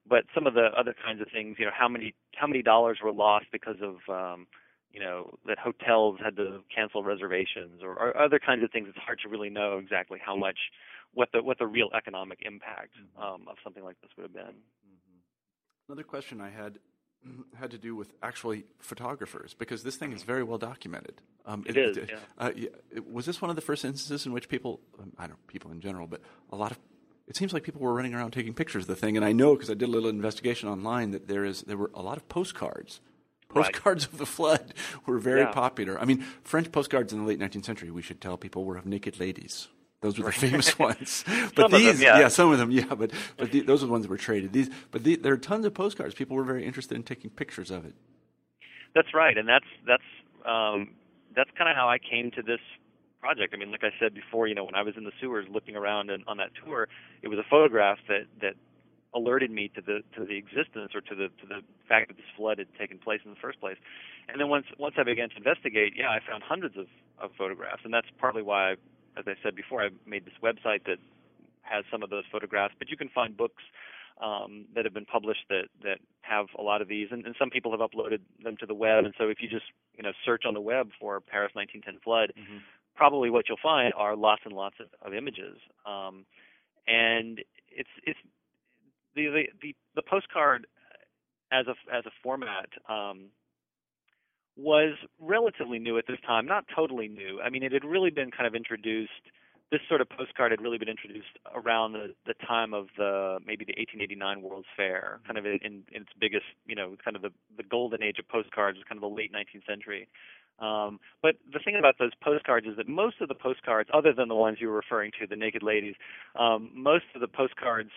[0.07, 2.99] but some of the other kinds of things, you know, how many how many dollars
[3.03, 4.47] were lost because of um,
[4.91, 8.87] you know that hotels had to cancel reservations or, or other kinds of things.
[8.89, 10.57] It's hard to really know exactly how much
[11.13, 13.21] what the what the real economic impact mm-hmm.
[13.21, 14.55] um, of something like this would have been.
[15.89, 16.77] Another question I had
[17.59, 21.15] had to do with actually photographers because this thing is very well documented.
[21.47, 21.97] Um, it, it is.
[21.97, 22.17] It, yeah.
[22.37, 22.69] Uh, yeah.
[23.11, 25.71] Was this one of the first instances in which people, um, I don't know, people
[25.71, 26.21] in general, but
[26.51, 26.77] a lot of
[27.27, 29.55] it seems like people were running around taking pictures of the thing, and I know
[29.55, 32.29] because I did a little investigation online that there is there were a lot of
[32.29, 33.01] postcards.
[33.49, 34.13] Postcards right.
[34.13, 34.75] of the flood
[35.07, 35.51] were very yeah.
[35.51, 35.99] popular.
[35.99, 38.85] I mean, French postcards in the late 19th century, we should tell people, were of
[38.85, 39.69] naked ladies.
[40.01, 41.25] Those were the famous ones.
[41.55, 42.19] But these, them, yeah.
[42.19, 42.27] yeah.
[42.29, 42.93] some of them, yeah.
[42.95, 44.53] But but the, those are the ones that were traded.
[44.53, 46.15] These, but the, there are tons of postcards.
[46.15, 47.93] People were very interested in taking pictures of it.
[48.95, 50.03] That's right, and that's that's
[50.45, 50.91] um,
[51.35, 52.61] that's kind of how I came to this
[53.19, 53.53] project.
[53.53, 55.75] I mean, like I said before, you know, when I was in the sewers looking
[55.75, 56.87] around and on that tour,
[57.21, 58.53] it was a photograph that that
[59.13, 62.25] alerted me to the to the existence or to the to the fact that this
[62.37, 63.77] flood had taken place in the first place.
[64.29, 66.87] And then once once I began to investigate, yeah, I found hundreds of
[67.19, 68.75] of photographs, and that's partly why, I,
[69.17, 70.97] as I said before, I made this website that
[71.61, 72.73] has some of those photographs.
[72.79, 73.63] But you can find books
[74.21, 77.49] um, that have been published that that have a lot of these, and, and some
[77.49, 79.05] people have uploaded them to the web.
[79.05, 82.33] And so if you just you know search on the web for Paris 1910 flood,
[82.37, 82.57] mm-hmm
[82.99, 85.57] probably what you'll find are lots and lots of, of images.
[85.85, 86.25] Um,
[86.85, 87.39] and
[87.69, 88.19] it's it's
[89.15, 90.67] the, the the the postcard
[91.51, 93.31] as a as a format um,
[94.59, 97.39] was relatively new at this time, not totally new.
[97.41, 99.11] I mean, it had really been kind of introduced.
[99.71, 103.63] This sort of postcard had really been introduced around the, the time of the maybe
[103.65, 107.29] the 1889 World's Fair, kind of in, in its biggest, you know, kind of the,
[107.55, 110.07] the golden age of postcards, kind of the late 19th century.
[110.59, 114.27] Um, but the thing about those postcards is that most of the postcards, other than
[114.27, 115.95] the ones you were referring to, the naked ladies,
[116.37, 117.91] um, most of the postcards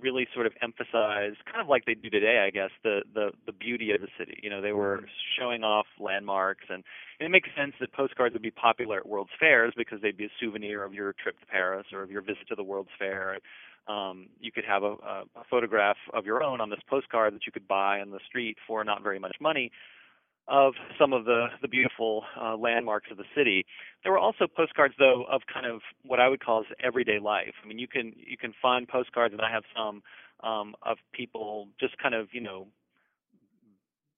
[0.00, 3.52] really sort of emphasize, kind of like they do today, I guess, the the the
[3.52, 4.38] beauty of the city.
[4.42, 5.04] You know, they were
[5.38, 6.82] showing off landmarks, and,
[7.20, 10.24] and it makes sense that postcards would be popular at World's Fairs because they'd be
[10.24, 13.38] a souvenir of your trip to Paris or of your visit to the World's Fair.
[13.88, 17.52] Um, you could have a, a photograph of your own on this postcard that you
[17.52, 19.72] could buy on the street for not very much money
[20.48, 23.64] of some of the, the beautiful uh, landmarks of the city.
[24.02, 27.54] There were also postcards, though, of kind of what I would call as everyday life.
[27.62, 30.02] I mean, you can you can find postcards, and I have some
[30.42, 32.66] um, of people just kind of you know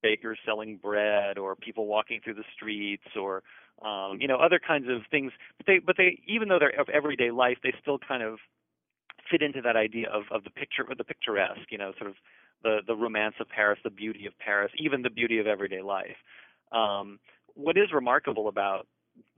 [0.02, 3.42] bakers selling bread, or people walking through the streets, or
[3.84, 5.32] um, you know other kinds of things.
[5.58, 8.38] But they but they even though they're of everyday life, they still kind of
[9.30, 12.16] fit into that idea of, of the picture of the picturesque, you know, sort of
[12.64, 16.16] the the romance of Paris, the beauty of Paris, even the beauty of everyday life.
[16.72, 17.20] Um,
[17.54, 18.88] what is remarkable about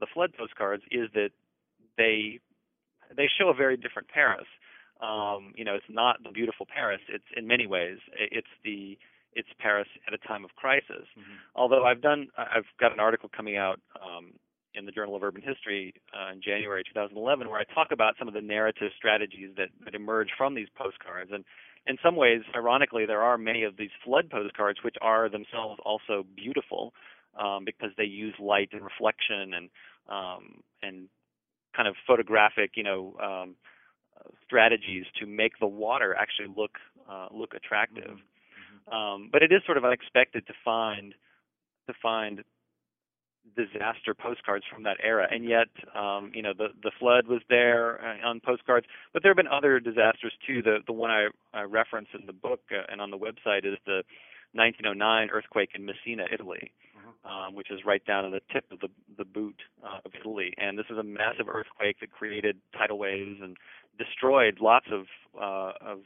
[0.00, 1.30] the flood postcards is that
[1.98, 2.40] they
[3.14, 4.46] they show a very different Paris.
[5.02, 7.00] Um, you know, it's not the beautiful Paris.
[7.08, 8.96] It's in many ways it's the
[9.34, 11.04] it's Paris at a time of crisis.
[11.12, 11.36] Mm-hmm.
[11.54, 14.32] Although I've done I've got an article coming out um,
[14.74, 18.28] in the Journal of Urban History uh, in January 2011 where I talk about some
[18.28, 21.44] of the narrative strategies that, that emerge from these postcards and
[21.86, 26.24] in some ways, ironically, there are many of these flood postcards which are themselves also
[26.34, 26.92] beautiful
[27.38, 29.70] um, because they use light and reflection and
[30.08, 31.08] um, and
[31.76, 33.56] kind of photographic, you know, um,
[34.44, 36.72] strategies to make the water actually look
[37.10, 38.16] uh, look attractive.
[38.16, 38.94] Mm-hmm.
[38.94, 41.14] Um, but it is sort of unexpected to find
[41.86, 42.42] to find
[43.54, 48.00] disaster postcards from that era, and yet um, you know the the flood was there
[48.04, 48.86] uh, on postcards.
[49.12, 50.62] But there have been other disasters too.
[50.62, 53.78] The the one I, I reference in the book uh, and on the website is
[53.86, 54.02] the
[54.52, 57.46] 1909 earthquake in Messina, Italy, uh-huh.
[57.48, 60.54] um, which is right down on the tip of the the boot uh, of Italy.
[60.58, 63.56] And this is a massive earthquake that created tidal waves and
[63.98, 65.06] destroyed lots of
[65.40, 65.98] uh, of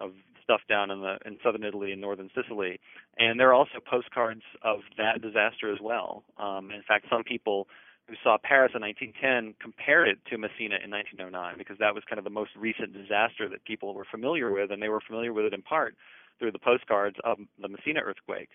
[0.00, 0.12] of
[0.44, 2.78] stuff down in the in southern Italy and northern Sicily,
[3.18, 6.22] and there are also postcards of that disaster as well.
[6.38, 7.66] Um, in fact, some people
[8.06, 12.18] who saw Paris in 1910 compared it to Messina in 1909 because that was kind
[12.18, 15.46] of the most recent disaster that people were familiar with, and they were familiar with
[15.46, 15.96] it in part
[16.38, 18.50] through the postcards of the Messina earthquake.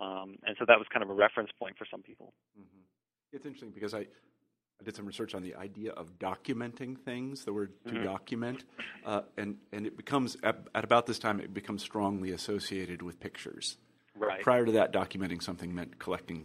[0.00, 2.32] Um, and so that was kind of a reference point for some people.
[2.58, 2.86] Mm-hmm.
[3.32, 4.06] It's interesting because I
[4.82, 8.04] I did some research on the idea of documenting things, the word to mm-hmm.
[8.04, 8.64] document,
[9.06, 13.20] uh, and and it becomes at, at, about this time it becomes strongly associated with
[13.20, 13.76] pictures.
[14.16, 14.42] Right.
[14.42, 16.44] Prior to that, documenting something meant collecting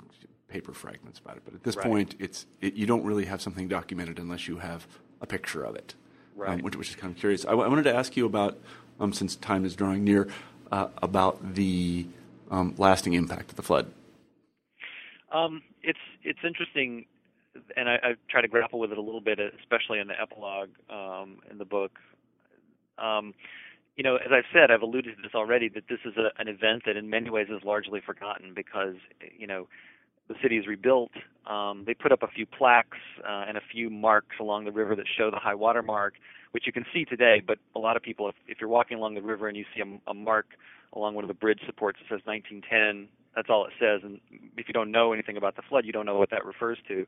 [0.49, 1.85] paper fragments about it, but at this right.
[1.87, 4.85] point, it's it, you don't really have something documented unless you have
[5.19, 5.95] a picture of it,
[6.35, 6.49] um, right.
[6.51, 7.43] um, which, which, is kind of curious.
[7.43, 8.59] I, I wanted to ask you about,
[8.99, 10.27] um, since time is drawing near,
[10.71, 12.05] uh, about the
[12.51, 13.91] um, lasting impact of the flood.
[15.31, 17.05] Um, it's it's interesting
[17.75, 20.69] and I, I try to grapple with it a little bit, especially in the epilogue
[20.89, 21.91] um, in the book.
[22.97, 23.33] Um,
[23.95, 26.47] you know, as I've said, I've alluded to this already that this is a, an
[26.47, 28.95] event that in many ways is largely forgotten because
[29.37, 29.67] you know
[30.27, 31.11] the city is rebuilt,
[31.47, 32.97] um, they put up a few plaques
[33.27, 36.15] uh, and a few marks along the river that show the high water mark,
[36.51, 37.41] which you can see today.
[37.45, 39.81] But a lot of people, if, if you're walking along the river and you see
[39.81, 40.47] a, a mark
[40.93, 44.01] along one of the bridge supports that says 1910, that's all it says.
[44.03, 44.19] And
[44.57, 47.05] if you don't know anything about the flood, you don't know what that refers to.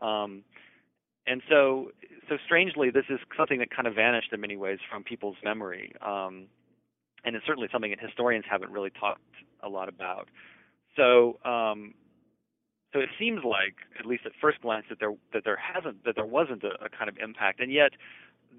[0.00, 0.44] Um,
[1.26, 1.90] and so,
[2.28, 5.92] so strangely, this is something that kind of vanished in many ways from people's memory.
[6.00, 6.46] Um,
[7.24, 9.20] and it's certainly something that historians haven't really talked
[9.62, 10.28] a lot about.
[10.96, 11.94] So, um,
[12.92, 16.16] so it seems like, at least at first glance, that there that there hasn't that
[16.16, 17.92] there wasn't a, a kind of impact, and yet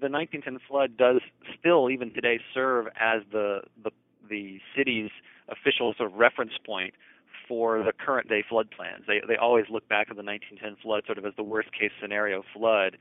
[0.00, 1.20] the 1910 flood does
[1.58, 3.90] still, even today, serve as the the
[4.30, 5.10] the city's
[5.48, 6.94] official sort of reference point
[7.52, 9.04] for the current day flood plans.
[9.06, 11.90] They they always look back at the 1910 flood sort of as the worst case
[12.00, 12.96] scenario flood,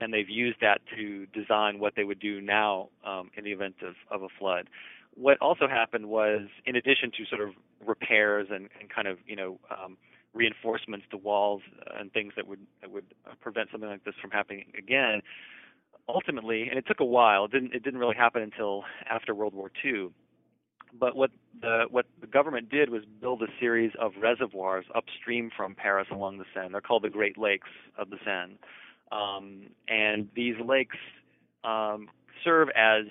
[0.00, 3.74] and they've used that to design what they would do now um, in the event
[3.82, 4.68] of, of a flood.
[5.16, 7.54] What also happened was, in addition to sort of
[7.84, 9.96] repairs and, and kind of you know um,
[10.32, 11.62] reinforcements to walls
[11.98, 13.06] and things that would that would
[13.40, 15.20] prevent something like this from happening again.
[16.08, 17.46] Ultimately, and it took a while.
[17.46, 20.10] It didn't it didn't really happen until after World War II.
[20.98, 21.30] But what
[21.60, 26.38] the what the government did was build a series of reservoirs upstream from Paris along
[26.38, 26.72] the Seine.
[26.72, 27.68] They're called the Great Lakes
[27.98, 28.58] of the Seine,
[29.12, 30.96] um, and these lakes
[31.64, 32.08] um,
[32.44, 33.06] serve as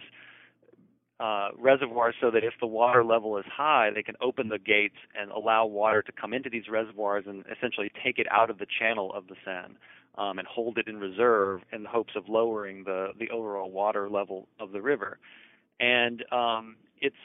[1.19, 4.97] uh, reservoirs so that if the water level is high, they can open the gates
[5.19, 8.67] and allow water to come into these reservoirs and essentially take it out of the
[8.79, 9.75] channel of the Seine
[10.17, 14.09] um, and hold it in reserve in the hopes of lowering the the overall water
[14.09, 15.19] level of the river.
[15.79, 17.15] And um, it's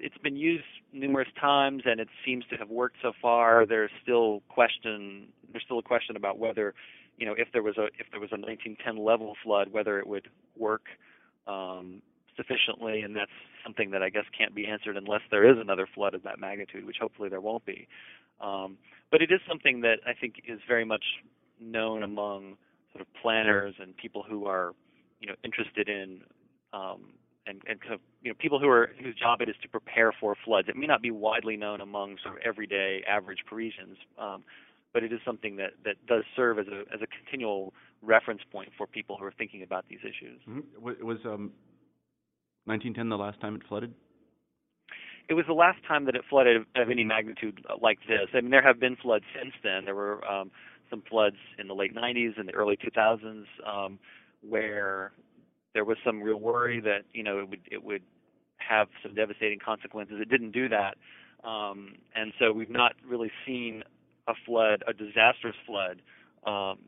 [0.00, 3.66] it's been used numerous times and it seems to have worked so far.
[3.66, 6.74] There's still question there's still a question about whether
[7.16, 10.06] you know if there was a if there was a 1910 level flood whether it
[10.06, 10.82] would work
[11.46, 12.02] um,
[12.38, 13.32] sufficiently, and that's
[13.64, 16.86] something that I guess can't be answered unless there is another flood of that magnitude,
[16.86, 17.88] which hopefully there won't be.
[18.40, 18.78] Um,
[19.10, 21.04] but it is something that I think is very much
[21.60, 22.56] known among
[22.92, 24.72] sort of planners and people who are,
[25.20, 26.20] you know, interested in
[26.72, 27.12] um,
[27.46, 30.12] and, and kind of you know people who are whose job it is to prepare
[30.12, 30.68] for floods.
[30.68, 34.42] It may not be widely known among sort of everyday average Parisians, um,
[34.92, 38.70] but it is something that that does serve as a as a continual reference point
[38.76, 40.40] for people who are thinking about these issues.
[40.48, 41.04] Mm-hmm.
[41.06, 41.52] Was um,
[42.64, 43.94] 1910 the last time it flooded?
[45.28, 48.28] It was the last time that it flooded of any magnitude like this.
[48.32, 49.84] I mean, there have been floods since then.
[49.84, 50.50] There were um,
[50.88, 53.98] some floods in the late 90s and the early 2000s um,
[54.40, 55.12] where
[55.74, 58.02] there was some real worry that you know it would it would
[58.56, 60.16] have some devastating consequences.
[60.20, 60.96] It didn't do that,
[61.44, 63.84] um, and so we've not really seen
[64.26, 66.02] a flood, a disastrous flood,
[66.46, 66.78] um,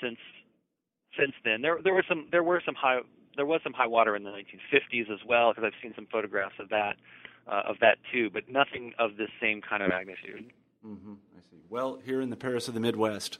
[0.00, 0.18] since
[1.18, 1.62] since then.
[1.62, 3.00] There there were some there were some high
[3.36, 6.56] there was some high water in the 1950s as well, because I've seen some photographs
[6.58, 6.96] of that
[7.46, 10.52] uh, of that too, but nothing of this same kind of magnitude.
[10.86, 11.12] Mm-hmm.
[11.12, 11.62] I see.
[11.68, 13.38] Well, here in the Paris of the Midwest,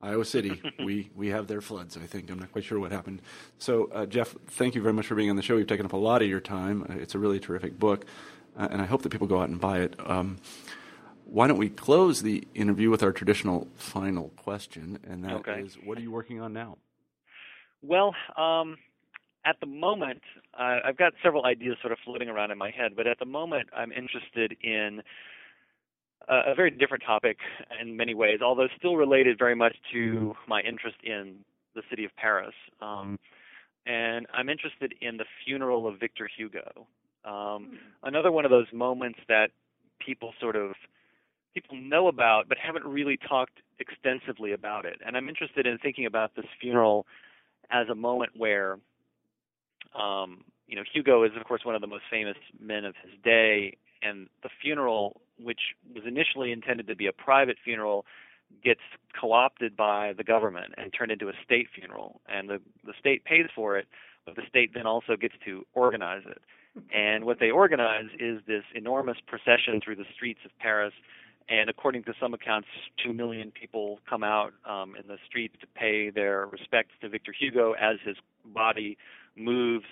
[0.00, 1.96] Iowa City, we we have their floods.
[1.96, 3.22] I think I'm not quite sure what happened.
[3.58, 5.56] So, uh, Jeff, thank you very much for being on the show.
[5.56, 6.82] We've taken up a lot of your time.
[6.88, 8.04] Uh, it's a really terrific book,
[8.58, 9.94] uh, and I hope that people go out and buy it.
[10.04, 10.38] Um,
[11.24, 15.60] why don't we close the interview with our traditional final question, and that okay.
[15.60, 16.78] is, what are you working on now?
[17.82, 18.78] Well, um,
[19.44, 20.22] at the moment,
[20.58, 23.26] uh, I've got several ideas sort of floating around in my head, but at the
[23.26, 25.02] moment, I'm interested in
[26.28, 27.38] a, a very different topic
[27.80, 31.36] in many ways, although still related very much to my interest in
[31.74, 32.54] the city of Paris.
[32.80, 33.18] Um,
[33.86, 36.86] and I'm interested in the funeral of Victor Hugo.
[37.24, 39.50] Um, another one of those moments that
[40.04, 40.72] people sort of
[41.54, 44.98] people know about but haven't really talked extensively about it.
[45.04, 47.06] And I'm interested in thinking about this funeral
[47.70, 48.78] as a moment where
[49.94, 53.12] um, you know, Hugo is of course one of the most famous men of his
[53.22, 58.04] day, and the funeral, which was initially intended to be a private funeral,
[58.62, 58.80] gets
[59.18, 63.46] co-opted by the government and turned into a state funeral, and the the state pays
[63.54, 63.86] for it,
[64.24, 66.40] but the state then also gets to organize it.
[66.94, 70.92] And what they organize is this enormous procession through the streets of Paris
[71.48, 72.68] and according to some accounts,
[73.02, 77.32] two million people come out um, in the streets to pay their respects to Victor
[77.38, 78.98] Hugo as his body
[79.36, 79.86] moves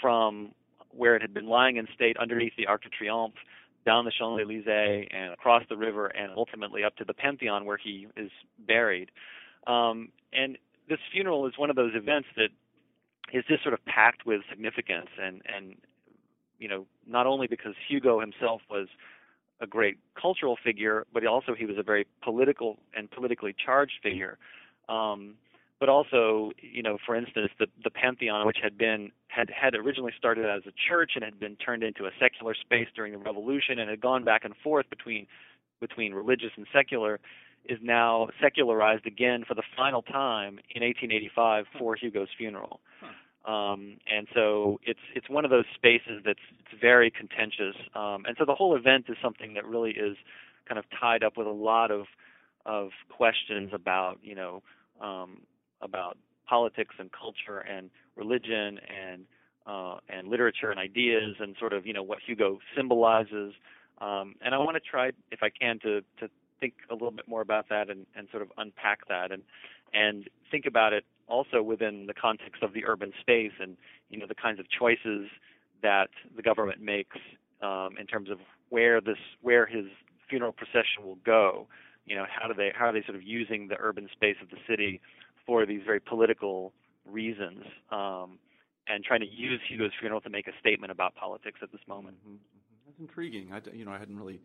[0.00, 0.52] from
[0.96, 3.36] where it had been lying in state underneath the Arc de Triomphe
[3.84, 7.76] down the Champs Elysees and across the river and ultimately up to the Pantheon where
[7.76, 8.30] he is
[8.66, 9.10] buried.
[9.66, 12.48] Um, and this funeral is one of those events that
[13.32, 15.74] is just sort of packed with significance and and
[16.58, 18.88] you know not only because Hugo himself was
[19.60, 24.38] a great cultural figure, but also he was a very political and politically charged figure.
[24.88, 25.34] Um,
[25.78, 30.12] but also, you know, for instance, the the Pantheon, which had been had had originally
[30.16, 33.78] started as a church and had been turned into a secular space during the Revolution,
[33.78, 35.26] and had gone back and forth between
[35.80, 37.20] between religious and secular,
[37.66, 42.80] is now secularized again for the final time in 1885 for Hugo's funeral.
[43.46, 47.76] Um, and so it's it's one of those spaces that's it's very contentious.
[47.94, 50.16] Um, and so the whole event is something that really is
[50.66, 52.06] kind of tied up with a lot of
[52.64, 54.62] of questions about you know
[55.00, 55.42] um,
[55.80, 56.16] about
[56.48, 59.24] politics and culture and religion and
[59.66, 63.52] uh, and literature and ideas and sort of you know what Hugo symbolizes.
[63.98, 67.28] Um, and I want to try, if I can, to to think a little bit
[67.28, 69.42] more about that and, and sort of unpack that and
[69.92, 73.76] and think about it also within the context of the urban space and
[74.10, 75.28] you know the kinds of choices
[75.82, 77.16] that the government makes
[77.62, 78.38] um, in terms of
[78.70, 79.86] where this where his
[80.28, 81.66] funeral procession will go.
[82.06, 84.50] You know how do they how are they sort of using the urban space of
[84.50, 85.00] the city
[85.46, 86.72] for these very political
[87.04, 88.38] reasons um,
[88.88, 92.16] and trying to use Hugo's funeral to make a statement about politics at this moment.
[92.20, 92.36] Mm-hmm.
[92.86, 93.52] That's intriguing.
[93.52, 94.40] I, you know, I hadn't really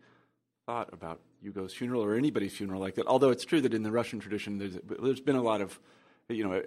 [0.66, 3.06] thought about Hugo's funeral or anybody's funeral like that.
[3.06, 5.78] Although it's true that in the Russian tradition, there's there's been a lot of,
[6.28, 6.62] you know,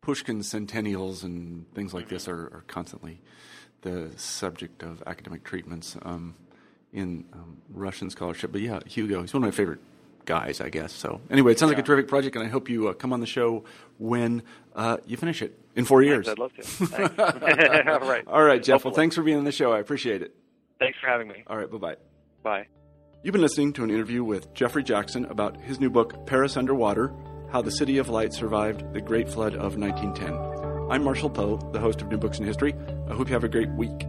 [0.00, 3.20] Pushkin centennials and things like this are, are constantly
[3.82, 6.34] the subject of academic treatments um,
[6.92, 8.50] in um, Russian scholarship.
[8.50, 9.80] But yeah, Hugo, he's one of my favorite
[10.28, 10.92] guys, I guess.
[10.92, 11.76] So anyway, it sounds yeah.
[11.76, 13.64] like a terrific project, and I hope you uh, come on the show
[13.98, 14.42] when
[14.76, 16.28] uh, you finish it in four years.
[16.28, 17.92] I'd love to.
[18.00, 18.24] All right.
[18.28, 18.74] All right, Jeff.
[18.74, 18.90] Hopefully.
[18.90, 19.72] Well, thanks for being on the show.
[19.72, 20.36] I appreciate it.
[20.78, 21.42] Thanks for having me.
[21.48, 21.70] All right.
[21.70, 21.96] Bye bye.
[22.42, 22.66] Bye.
[23.22, 27.12] You've been listening to an interview with Jeffrey Jackson about his new book, Paris Underwater
[27.50, 30.88] How the City of Light Survived the Great Flood of 1910.
[30.90, 32.74] I'm Marshall Poe, the host of New Books in History.
[33.08, 34.06] I hope you have a great week.